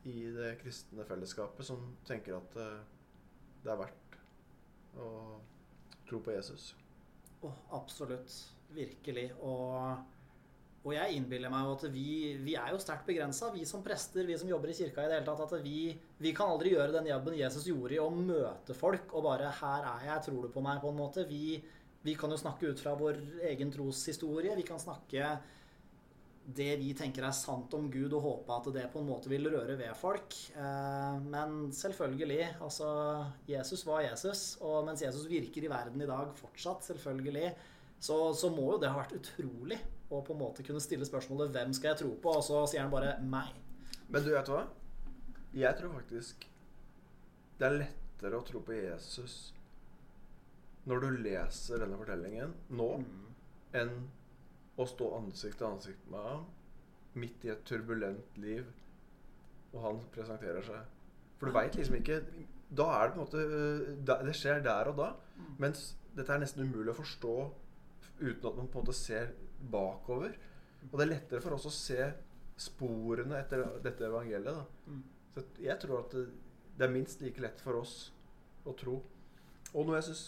i 0.06 0.18
det 0.34 0.52
kristne 0.60 1.06
fellesskapet 1.08 1.66
som 1.66 1.82
tenker 2.06 2.38
at 2.38 2.54
det 3.64 3.72
er 3.72 3.80
verdt 3.80 4.20
å 4.98 5.08
tro 6.08 6.20
på 6.22 6.36
Jesus. 6.36 6.70
Oh, 7.42 7.54
absolutt. 7.76 8.32
Virkelig. 8.74 9.30
Og, 9.46 9.98
og 10.84 10.92
jeg 10.94 11.18
innbiller 11.18 11.52
meg 11.52 11.66
jo 11.66 11.74
at 11.76 11.84
vi, 11.92 12.08
vi 12.44 12.56
er 12.58 12.72
jo 12.74 12.80
sterkt 12.82 13.06
begrensa, 13.08 13.50
vi 13.54 13.64
som 13.68 13.84
prester, 13.84 14.26
vi 14.28 14.36
som 14.40 14.50
jobber 14.50 14.72
i 14.72 14.76
kirka 14.76 15.04
i 15.04 15.10
det 15.10 15.18
hele 15.18 15.28
tatt. 15.28 15.44
At 15.46 15.64
vi, 15.64 15.92
vi 16.20 16.34
kan 16.36 16.52
aldri 16.52 16.74
gjøre 16.74 16.96
den 16.98 17.10
jobben 17.10 17.38
Jesus 17.38 17.68
gjorde 17.70 17.96
i 17.96 18.02
å 18.02 18.10
møte 18.12 18.76
folk 18.76 19.14
og 19.14 19.26
bare 19.28 19.52
'Her 19.60 19.90
er 19.94 20.06
jeg, 20.12 20.24
tror 20.28 20.46
du 20.46 20.52
på 20.54 20.64
meg?' 20.64 20.82
på 20.82 20.92
en 20.92 21.00
måte. 21.02 21.26
Vi, 21.28 21.60
vi 22.08 22.16
kan 22.16 22.32
jo 22.32 22.40
snakke 22.40 22.72
ut 22.72 22.80
fra 22.80 22.96
vår 22.96 23.20
egen 23.50 23.72
troshistorie. 23.72 24.56
Vi 24.56 24.66
kan 24.66 24.80
snakke 24.80 25.36
det 26.48 26.70
vi 26.80 26.94
tenker 26.96 27.26
er 27.28 27.34
sant 27.36 27.74
om 27.76 27.90
Gud, 27.92 28.14
og 28.16 28.24
håpe 28.24 28.54
at 28.54 28.68
det 28.72 28.86
på 28.92 29.02
en 29.02 29.10
måte 29.10 29.28
vil 29.28 29.50
røre 29.52 29.76
ved 29.76 29.92
folk. 29.98 30.36
Eh, 30.56 31.18
men 31.28 31.68
selvfølgelig, 31.76 32.54
altså 32.64 32.88
Jesus 33.50 33.84
var 33.84 34.06
Jesus, 34.06 34.44
og 34.64 34.86
mens 34.86 35.04
Jesus 35.04 35.28
virker 35.28 35.66
i 35.66 35.72
verden 35.72 36.00
i 36.00 36.08
dag 36.08 36.32
fortsatt, 36.38 36.86
selvfølgelig, 36.88 37.52
så, 38.00 38.16
så 38.32 38.48
må 38.54 38.70
jo 38.72 38.80
det 38.80 38.92
ha 38.94 39.02
vært 39.02 39.16
utrolig 39.18 39.76
å 40.08 40.22
på 40.24 40.32
en 40.32 40.40
måte 40.40 40.64
kunne 40.64 40.80
stille 40.80 41.04
spørsmålet 41.04 41.50
'Hvem 41.52 41.74
skal 41.76 41.90
jeg 41.90 42.00
tro 42.00 42.14
på?' 42.22 42.36
Og 42.38 42.44
så 42.46 42.62
sier 42.70 42.86
han 42.86 42.94
bare 42.94 43.18
'meg'. 43.20 43.52
Men 44.08 44.24
du 44.24 44.30
vet 44.32 44.48
hva? 44.48 44.64
Jeg 45.52 45.76
tror 45.76 45.92
faktisk 45.98 46.48
det 47.58 47.66
er 47.66 47.80
lettere 47.82 48.38
å 48.38 48.46
tro 48.46 48.60
på 48.62 48.72
Jesus 48.72 49.52
når 50.88 51.01
du 51.05 51.09
leser 51.24 51.83
denne 51.83 51.98
fortellingen 52.01 52.55
nå, 52.79 52.88
Mm. 52.98 53.24
enn 53.81 53.90
å 54.79 54.87
stå 54.88 55.09
ansikt 55.18 55.59
til 55.61 55.66
ansikt 55.68 56.07
med 56.11 56.22
ham 56.24 56.46
midt 57.18 57.44
i 57.44 57.51
et 57.53 57.64
turbulent 57.66 58.37
liv, 58.38 58.64
og 59.74 59.83
han 59.83 59.98
presenterer 60.14 60.62
seg. 60.64 60.85
For 61.38 61.46
du 61.46 61.53
veit 61.53 61.74
liksom 61.77 61.94
ikke 62.01 62.22
Da 62.74 62.85
er 62.98 63.09
det 63.09 63.14
på 63.14 63.20
en 63.20 63.24
måte 63.24 63.42
øh, 63.42 64.24
Det 64.29 64.35
skjer 64.37 64.62
der 64.62 64.88
og 64.90 64.96
da. 64.98 65.07
Mm. 65.38 65.53
Mens 65.59 65.96
dette 66.16 66.33
er 66.35 66.38
nesten 66.42 66.66
umulig 66.66 66.90
å 66.92 66.98
forstå 66.98 67.35
uten 68.20 68.48
at 68.51 68.57
man 68.59 68.68
på 68.68 68.79
en 68.79 68.85
måte 68.85 68.94
ser 68.98 69.31
bakover. 69.72 70.35
Og 70.90 70.98
det 70.98 71.07
er 71.07 71.12
lettere 71.14 71.40
for 71.40 71.55
oss 71.57 71.64
å 71.66 71.72
se 71.72 72.12
sporene 72.59 73.38
etter 73.38 73.62
dette 73.83 74.05
evangeliet. 74.05 74.44
da. 74.44 74.64
Mm. 74.87 75.03
Så 75.35 75.44
jeg 75.62 75.79
tror 75.81 76.03
at 76.05 76.11
det, 76.12 76.27
det 76.79 76.87
er 76.88 76.92
minst 76.92 77.20
like 77.22 77.40
lett 77.40 77.61
for 77.61 77.81
oss 77.81 78.12
å 78.66 78.74
tro. 78.77 78.98
Og 79.76 79.85
noe 79.85 79.98
jeg 79.98 80.09
syns 80.09 80.22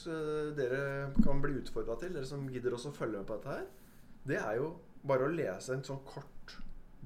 dere 0.59 0.81
kan 1.24 1.40
bli 1.40 1.57
utfordra 1.62 1.96
til, 2.00 2.12
dere 2.16 2.29
som 2.29 2.48
gidder 2.53 2.76
også 2.76 2.92
å 2.92 2.96
følge 2.96 3.22
med 3.22 3.29
på 3.29 3.38
dette 3.38 3.55
her, 3.55 3.68
det 4.29 4.37
er 4.37 4.59
jo 4.61 4.74
bare 5.07 5.26
å 5.26 5.33
lese 5.33 5.72
en 5.74 5.85
sånn 5.87 6.03
kort 6.05 6.59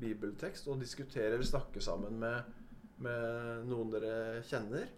bibeltekst 0.02 0.66
og 0.70 0.80
diskutere 0.82 1.36
eller 1.36 1.46
snakke 1.46 1.82
sammen 1.84 2.18
med, 2.18 2.54
med 3.04 3.68
noen 3.70 3.92
dere 3.94 4.42
kjenner, 4.48 4.88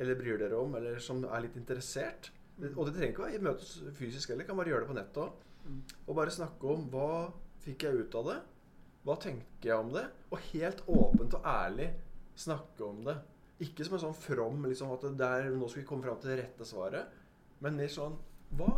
eller 0.00 0.18
bryr 0.18 0.40
dere 0.42 0.58
om, 0.58 0.74
eller 0.74 0.98
som 1.02 1.22
er 1.28 1.44
litt 1.44 1.58
interessert. 1.60 2.32
Og 2.74 2.82
det 2.86 2.96
trenger 2.96 3.12
ikke 3.12 3.28
å 3.28 3.44
møtes 3.46 3.76
fysisk 3.98 4.32
heller. 4.32 4.46
Kan 4.48 4.58
bare 4.58 4.72
gjøre 4.72 4.84
det 4.84 4.90
på 4.90 4.98
nettet 4.98 5.22
òg. 5.22 5.44
Mm. 5.64 5.78
Og 6.06 6.18
bare 6.18 6.34
snakke 6.34 6.74
om 6.74 6.88
hva 6.92 7.10
fikk 7.64 7.86
jeg 7.86 8.02
ut 8.02 8.18
av 8.18 8.28
det? 8.30 8.40
Hva 9.04 9.16
tenker 9.20 9.70
jeg 9.70 9.78
om 9.78 9.94
det? 9.94 10.04
Og 10.32 10.42
helt 10.50 10.82
åpent 10.90 11.38
og 11.38 11.48
ærlig 11.48 11.88
snakke 12.38 12.86
om 12.86 13.02
det. 13.06 13.16
Ikke 13.62 13.84
som 13.86 13.94
en 13.94 14.02
sånn 14.08 14.16
from 14.18 14.64
liksom 14.66 14.90
at 14.96 15.04
der, 15.18 15.50
nå 15.54 15.68
skal 15.70 15.82
vi 15.84 15.86
komme 15.88 16.02
fram 16.02 16.18
til 16.20 16.32
det 16.32 16.40
rette 16.42 16.66
svaret. 16.66 17.12
Men 17.62 17.76
mer 17.78 17.90
sånn 17.92 18.16
hva, 18.58 18.70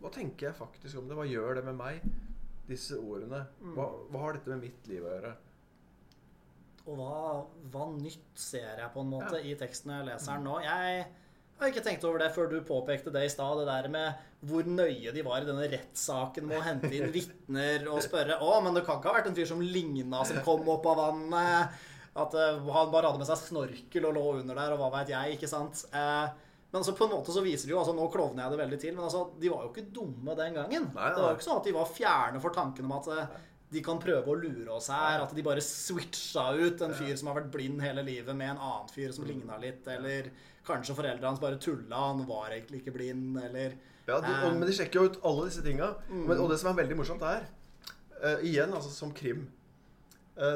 hva 0.00 0.10
tenker 0.12 0.48
jeg 0.48 0.56
faktisk 0.58 0.98
om 0.98 1.08
det? 1.10 1.16
Hva 1.18 1.26
gjør 1.28 1.60
det 1.60 1.64
med 1.68 1.76
meg? 1.78 2.06
Disse 2.68 2.96
ordene. 2.96 3.44
Hva, 3.74 3.88
hva 4.10 4.22
har 4.24 4.38
dette 4.38 4.52
med 4.54 4.64
mitt 4.64 4.88
liv 4.90 5.04
å 5.04 5.12
gjøre? 5.12 5.32
Og 6.82 6.96
hva, 6.98 7.16
hva 7.70 7.88
nytt 7.94 8.38
ser 8.42 8.80
jeg 8.80 8.90
på 8.94 9.02
en 9.04 9.12
måte 9.12 9.36
Ja. 9.38 9.44
i 9.52 9.54
teksten 9.58 9.92
jeg 9.94 10.08
leser 10.08 10.34
den 10.40 10.48
nå? 10.48 10.56
Jeg 10.64 11.04
har 11.60 11.70
ikke 11.70 11.84
tenkt 11.84 12.04
over 12.08 12.18
det 12.18 12.32
før 12.34 12.48
du 12.50 12.56
påpekte 12.66 13.12
det 13.14 13.22
i 13.28 13.30
stad, 13.30 13.60
det 13.60 13.68
der 13.68 13.86
med 13.92 14.24
hvor 14.50 14.66
nøye 14.66 15.12
de 15.14 15.22
var 15.22 15.44
i 15.44 15.46
denne 15.46 15.68
rettssaken 15.70 16.48
med 16.48 16.58
å 16.58 16.64
hente 16.66 16.90
inn 16.90 17.12
vitner 17.18 17.86
og 17.92 18.02
spørre 18.02 18.40
Å, 18.42 18.56
men 18.64 18.74
det 18.74 18.82
kan 18.88 18.98
ikke 18.98 19.12
ha 19.12 19.18
vært 19.20 19.30
en 19.30 19.36
fyr 19.38 19.46
som 19.52 19.62
ligna, 19.62 20.24
som 20.26 20.40
kom 20.42 20.66
opp 20.74 20.88
av 20.90 20.98
vannet. 21.04 21.76
At 22.12 22.34
eh, 22.36 22.58
han 22.76 22.90
bare 22.92 23.08
hadde 23.08 23.22
med 23.22 23.28
seg 23.28 23.40
snorkel 23.40 24.08
og 24.08 24.16
lå 24.18 24.24
under 24.42 24.58
der, 24.58 24.74
og 24.74 24.82
hva 24.82 24.90
veit 24.98 25.12
jeg, 25.14 25.36
ikke 25.38 25.48
sant. 25.48 25.86
Eh, 25.96 26.26
men 26.72 26.80
altså, 26.80 26.94
på 26.96 27.04
en 27.04 27.12
måte 27.12 27.32
så 27.32 27.44
viser 27.44 27.68
det 27.68 27.74
jo 27.74 27.80
altså 27.82 27.92
Nå 27.92 28.06
klovner 28.12 28.46
jeg 28.46 28.54
det 28.54 28.60
veldig 28.62 28.76
til, 28.80 28.94
men 28.96 29.04
altså, 29.04 29.26
de 29.40 29.50
var 29.52 29.64
jo 29.64 29.72
ikke 29.72 29.90
dumme 29.92 30.36
den 30.36 30.54
gangen. 30.56 30.86
Nei, 30.92 31.06
nei. 31.06 31.14
Det 31.16 31.24
var 31.24 31.32
jo 31.32 31.38
ikke 31.38 31.48
sånn 31.48 31.60
at 31.60 31.68
de 31.68 31.74
var 31.76 31.90
fjerne 31.96 32.42
for 32.44 32.56
tanken 32.56 32.88
om 32.88 32.94
at 32.98 33.08
eh, 33.12 33.40
de 33.72 33.82
kan 33.84 34.00
prøve 34.00 34.28
å 34.28 34.36
lure 34.36 34.76
oss 34.76 34.90
her. 34.92 35.24
At 35.24 35.32
de 35.36 35.44
bare 35.44 35.64
switcha 35.64 36.50
ut 36.56 36.84
en 36.84 36.96
fyr 36.96 37.14
som 37.16 37.30
har 37.30 37.40
vært 37.40 37.52
blind 37.54 37.80
hele 37.84 38.04
livet, 38.04 38.32
med 38.36 38.54
en 38.54 38.60
annen 38.60 38.92
fyr 38.92 39.12
som 39.16 39.28
ligna 39.28 39.56
litt. 39.60 39.88
Eller 39.88 40.28
kanskje 40.68 40.96
foreldrene 40.96 41.32
hans 41.32 41.40
bare 41.42 41.60
tulla, 41.60 42.06
han 42.10 42.22
var 42.28 42.52
egentlig 42.52 42.82
ikke 42.82 42.96
blind, 42.98 43.40
eller 43.40 43.78
Ja, 44.06 44.18
de, 44.18 44.32
og, 44.34 44.56
Men 44.58 44.68
de 44.68 44.76
sjekker 44.76 45.00
jo 45.00 45.08
ut 45.08 45.18
alle 45.28 45.48
disse 45.48 45.64
tinga. 45.64 45.94
Mm. 46.10 46.28
og 46.34 46.48
det 46.50 46.60
som 46.60 46.72
er 46.72 46.80
veldig 46.82 46.96
morsomt, 46.98 47.24
er 47.24 47.44
uh, 48.20 48.38
Igjen, 48.44 48.72
altså 48.74 48.90
som 48.92 49.12
krim 49.14 49.44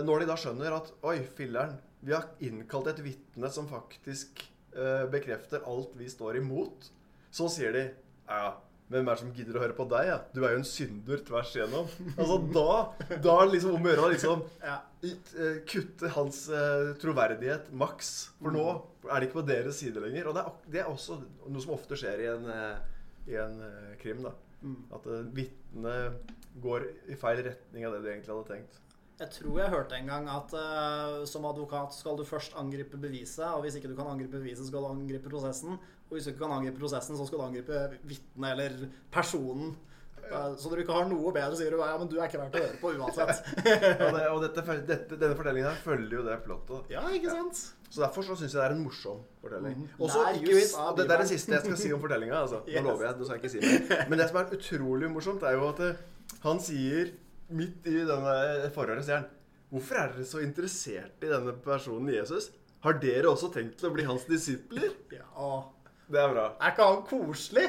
Når 0.07 0.23
de 0.23 0.29
da 0.31 0.37
skjønner 0.41 0.77
at 0.79 0.93
Oi, 1.07 1.19
filler'n, 1.39 1.77
vi 2.07 2.15
har 2.15 2.29
innkalt 2.45 2.91
et 2.93 3.03
vitne 3.05 3.51
som 3.53 3.69
faktisk 3.71 4.45
eh, 4.77 5.07
bekrefter 5.13 5.67
alt 5.69 5.97
vi 5.99 6.09
står 6.11 6.41
imot, 6.43 6.89
så 7.35 7.49
sier 7.53 7.75
de 7.77 7.85
Ja, 8.29 8.55
hvem 8.91 9.09
er 9.09 9.17
det 9.17 9.23
som 9.25 9.33
gidder 9.35 9.59
å 9.59 9.63
høre 9.65 9.77
på 9.79 9.87
deg? 9.91 10.09
Ja? 10.09 10.19
Du 10.31 10.45
er 10.45 10.55
jo 10.55 10.61
en 10.61 10.69
synder 10.69 11.23
tvers 11.27 11.55
igjennom. 11.57 11.89
Altså 12.15 12.39
da 12.55 13.17
Da 13.25 13.37
er 13.37 13.49
det 13.49 13.57
liksom 13.57 13.79
om 13.79 13.87
å 13.87 13.93
gjøre 13.93 14.07
å 14.07 14.13
liksom 14.13 14.45
eh, 14.63 15.61
kutte 15.71 16.13
hans 16.15 16.45
eh, 16.55 16.93
troverdighet 17.03 17.73
maks. 17.75 18.13
For 18.39 18.55
nå 18.55 18.67
er 19.11 19.19
det 19.19 19.29
ikke 19.29 19.41
på 19.41 19.49
deres 19.51 19.83
side 19.83 20.03
lenger. 20.03 20.31
Og 20.31 20.39
det 20.39 20.45
er, 20.45 20.59
det 20.75 20.83
er 20.85 20.91
også 20.93 21.19
noe 21.47 21.63
som 21.65 21.75
ofte 21.75 21.99
skjer 21.99 22.23
i 22.23 22.31
en, 22.31 22.51
eh, 22.55 22.99
i 23.35 23.39
en 23.43 23.59
eh, 23.67 23.95
krim. 24.03 24.23
da 24.27 24.35
Mm. 24.67 24.79
At 24.97 25.07
uh, 25.07 25.21
vitnet 25.37 26.33
går 26.63 26.87
i 27.13 27.17
feil 27.21 27.43
retning 27.45 27.87
av 27.87 27.95
det 27.95 28.03
du 28.03 28.11
egentlig 28.11 28.33
hadde 28.33 28.49
tenkt. 28.49 28.79
Jeg 29.17 29.31
tror 29.33 29.59
jeg 29.63 29.73
hørte 29.73 29.97
en 29.97 30.09
gang 30.11 30.27
at 30.29 30.53
uh, 30.53 31.23
som 31.29 31.47
advokat 31.49 31.95
skal 31.97 32.19
du 32.19 32.25
først 32.29 32.53
angripe 32.61 32.99
beviset, 33.01 33.47
og 33.49 33.63
hvis 33.65 33.79
ikke 33.79 33.89
du 33.89 33.97
kan 33.97 34.11
angripe 34.13 34.37
beviset, 34.37 34.67
skal 34.69 34.85
du 34.85 34.91
angripe 34.91 35.31
prosessen. 35.33 35.79
Og 36.07 36.13
hvis 36.15 36.27
du 36.29 36.35
ikke 36.35 36.43
kan 36.45 36.53
angripe 36.59 36.79
prosessen, 36.79 37.17
så 37.17 37.25
skal 37.27 37.41
du 37.41 37.45
angripe 37.47 37.79
vitnet 38.05 38.51
eller 38.53 38.91
personen. 39.15 39.73
Eh, 40.27 40.53
Så 40.59 40.69
når 40.69 40.77
du 40.77 40.83
ikke 40.85 40.93
har 40.99 41.09
noe 41.09 41.33
bedre, 41.33 41.57
sier 41.57 41.73
du 41.73 41.81
ja, 41.81 41.97
men 41.99 42.11
du 42.13 42.19
er 42.19 42.29
ikke 42.29 42.43
verdt 42.43 42.59
å 42.59 42.63
høre 42.67 42.79
på 42.83 42.93
uansett. 42.99 43.51
Og, 44.05 44.13
det, 44.19 44.23
og 44.29 44.45
dette, 44.45 44.77
dette, 44.93 45.19
denne 45.19 45.39
fortellingen 45.39 45.69
her 45.71 45.81
følger 45.87 46.19
jo 46.19 46.23
det 46.29 46.37
plottet. 46.45 46.93
Ja, 46.93 47.03
ikke 47.15 47.33
sant? 47.33 47.61
Så 47.89 48.03
derfor 48.03 48.27
så 48.27 48.37
syns 48.37 48.53
jeg 48.53 48.61
det 48.61 48.65
er 48.69 48.75
en 48.77 48.83
morsom 48.85 49.21
fortelling. 49.41 49.77
Mm. 49.81 49.91
Og 49.97 50.09
Nei, 50.11 50.23
Lær 50.27 50.41
ikke 50.41 50.57
jus 50.59 50.73
og 50.77 50.97
det, 50.99 51.07
det 51.09 51.15
er 51.17 51.23
det 51.23 51.29
siste 51.31 51.55
jeg 51.55 51.65
skal 51.65 51.79
si 51.81 51.93
om 51.95 52.03
fortellinga. 52.03 52.41
Altså. 52.45 52.61
Yes. 52.69 52.83
Nå 52.83 52.91
lover 52.93 53.07
jeg, 53.09 53.17
nå 53.21 53.29
skal 53.29 53.39
jeg 53.39 53.45
ikke 53.47 53.55
si 53.55 53.93
mer. 53.95 54.03
Men 54.11 54.21
det 54.21 54.27
som 54.29 54.41
er 54.43 54.57
utrolig 54.59 55.11
morsomt, 55.15 55.47
er 55.47 55.57
jo 55.57 55.69
at 55.71 55.85
eh, 55.87 56.01
han 56.43 56.61
sier 56.63 57.15
midt 57.49 57.87
i 57.89 58.03
denne 58.07 58.37
forhøret 58.75 59.07
sier 59.07 59.21
han 59.23 59.33
Hvorfor 59.71 59.99
er 59.99 60.13
dere 60.15 60.25
så 60.29 60.41
interessert 60.45 61.25
i 61.27 61.31
denne 61.31 61.53
personen 61.65 62.13
Jesus? 62.15 62.53
Har 62.85 63.01
dere 63.03 63.33
også 63.33 63.49
tenkt 63.55 63.81
til 63.81 63.89
å 63.89 63.95
bli 63.97 64.05
hans 64.07 64.23
disipler? 64.29 64.93
Ja. 65.11 65.27
Det 66.07 66.21
er 66.23 66.31
bra. 66.31 66.45
Er 66.63 66.71
ikke 66.71 66.87
han 66.87 67.01
koselig? 67.09 67.65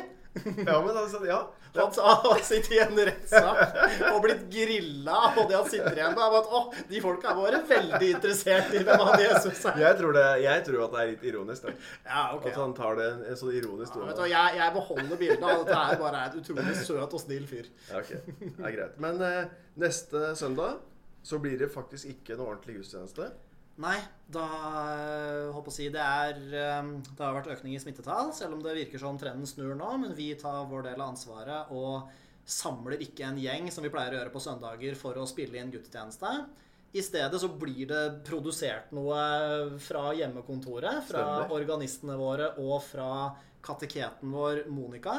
Ja, 0.68 0.82
men 0.86 0.98
altså, 0.98 1.22
ja. 1.28 1.40
Han 1.78 1.92
har 2.24 2.40
sittet 2.44 2.72
i 2.74 2.80
en 2.82 2.98
rettssak 2.98 3.76
og 4.10 4.22
blitt 4.24 4.48
grilla, 4.50 5.18
og 5.38 5.50
det 5.50 5.58
han 5.58 5.68
sitter 5.70 6.00
igjen 6.00 6.16
med, 6.16 6.24
er 6.24 6.38
at 6.40 6.50
å, 6.58 6.62
de 6.90 7.02
folka 7.04 7.32
er 7.32 7.38
bare 7.38 7.60
veldig 7.70 8.10
interessert 8.16 8.74
i 8.74 8.82
hvem 8.88 9.04
han 9.10 9.22
Jesus 9.22 9.62
er. 9.70 9.80
Jeg 9.84 10.00
tror, 10.00 10.18
det, 10.18 10.26
jeg 10.42 10.66
tror 10.66 10.86
at 10.88 10.96
det 10.96 11.04
er 11.04 11.12
litt 11.12 11.26
ironisk. 11.30 11.68
Da. 11.68 11.76
Ja, 12.08 12.24
okay, 12.34 12.52
At 12.54 12.60
han 12.64 12.76
tar 12.78 12.98
det 12.98 13.08
en, 13.14 13.40
sånn 13.40 13.54
ironisk 13.60 13.98
Ja, 14.00 14.10
vet 14.10 14.22
du, 14.22 14.26
jeg, 14.32 14.60
jeg 14.62 14.76
beholder 14.78 15.22
bildet 15.22 15.44
av 15.44 15.54
at 15.54 15.66
dette 15.70 15.82
er 15.84 16.02
bare 16.02 16.26
et 16.30 16.38
utrolig 16.42 16.78
søt 16.82 17.18
og 17.20 17.24
snill 17.24 17.50
fyr. 17.50 17.72
Ja, 17.92 18.02
ok. 18.02 18.14
Det 18.42 18.54
er 18.58 18.78
greit. 18.80 19.02
Men 19.04 19.22
eh, 19.28 19.42
neste 19.84 20.32
søndag 20.40 20.80
så 21.28 21.42
blir 21.44 21.60
det 21.60 21.70
faktisk 21.74 22.10
ikke 22.14 22.38
noe 22.40 22.54
ordentlig 22.54 22.80
gudstjeneste. 22.80 23.30
Nei, 23.78 23.98
da 24.34 24.44
håper 24.48 25.54
håper 25.54 25.70
å 25.70 25.76
si 25.76 25.90
det 25.94 26.02
er 26.02 26.38
øh, 26.42 26.88
Det 27.06 27.22
har 27.22 27.36
vært 27.36 27.52
økning 27.54 27.76
i 27.78 27.82
smittetall, 27.82 28.32
selv 28.34 28.58
om 28.58 28.64
det 28.66 28.74
virker 28.80 29.02
som 29.02 29.20
trenden 29.22 29.46
snur 29.50 29.76
nå. 29.78 29.92
Men 30.02 30.16
vi 30.18 30.32
tar 30.40 30.66
vår 30.70 30.90
del 30.90 31.02
av 31.02 31.12
ansvaret 31.14 31.74
og 31.76 32.10
samler 32.48 33.04
ikke 33.04 33.28
en 33.28 33.38
gjeng 33.42 33.68
som 33.74 33.86
vi 33.86 33.92
pleier 33.92 34.16
å 34.16 34.22
gjøre 34.22 34.34
på 34.34 34.42
søndager 34.42 34.98
for 34.98 35.20
å 35.20 35.28
spille 35.30 35.60
inn 35.60 35.74
gudstjeneste. 35.74 36.32
I 36.98 37.04
stedet 37.04 37.38
så 37.42 37.50
blir 37.52 37.86
det 37.90 38.04
produsert 38.26 38.94
noe 38.96 39.20
fra 39.84 40.10
hjemmekontoret, 40.16 41.04
fra 41.06 41.26
Stemmer. 41.26 41.52
organistene 41.60 42.16
våre 42.18 42.54
og 42.64 42.80
fra 42.86 43.12
kateketen 43.68 44.32
vår 44.32 44.64
Monica. 44.72 45.18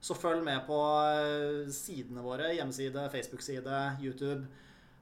Så 0.00 0.16
følg 0.16 0.44
med 0.44 0.62
på 0.68 0.78
øh, 0.80 1.66
sidene 1.74 2.22
våre, 2.24 2.54
hjemmeside, 2.56 3.08
Facebook-side, 3.12 3.80
YouTube. 4.04 4.46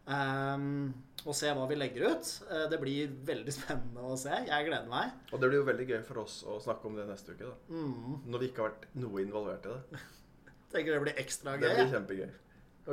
Ehm, 0.09 0.95
og 1.27 1.35
se 1.37 1.51
hva 1.53 1.67
vi 1.69 1.77
legger 1.77 2.07
ut. 2.15 2.29
Eh, 2.51 2.67
Det 2.73 2.79
blir 2.81 3.11
veldig 3.29 3.53
spennende 3.59 4.05
å 4.09 4.17
se. 4.21 4.33
Jeg 4.47 4.69
gleder 4.69 4.89
meg. 4.89 5.13
Og 5.33 5.41
det 5.43 5.51
blir 5.51 5.61
jo 5.61 5.67
veldig 5.69 5.89
gøy 5.91 6.01
for 6.07 6.23
oss 6.25 6.41
å 6.49 6.57
snakke 6.65 6.89
om 6.89 6.97
det 6.97 7.07
neste 7.11 7.35
uke. 7.37 7.45
da. 7.51 7.57
Mm. 7.75 8.23
Når 8.33 8.39
vi 8.45 8.49
ikke 8.53 8.65
har 8.65 8.73
vært 8.73 8.89
noe 9.03 9.23
involvert 9.25 9.67
i 9.69 9.75
det. 9.77 10.01
Tenker 10.73 10.95
det 10.97 11.03
blir 11.07 11.21
ekstra 11.25 11.57
gøy. 11.59 11.67
Det 11.69 11.77
blir 11.79 11.93
kjempegøy. 11.95 12.31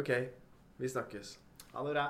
Ok, 0.01 0.12
vi 0.80 0.91
snakkes. 0.91 1.38
Ha 1.73 1.84
det 1.88 1.95
bra. 1.95 2.06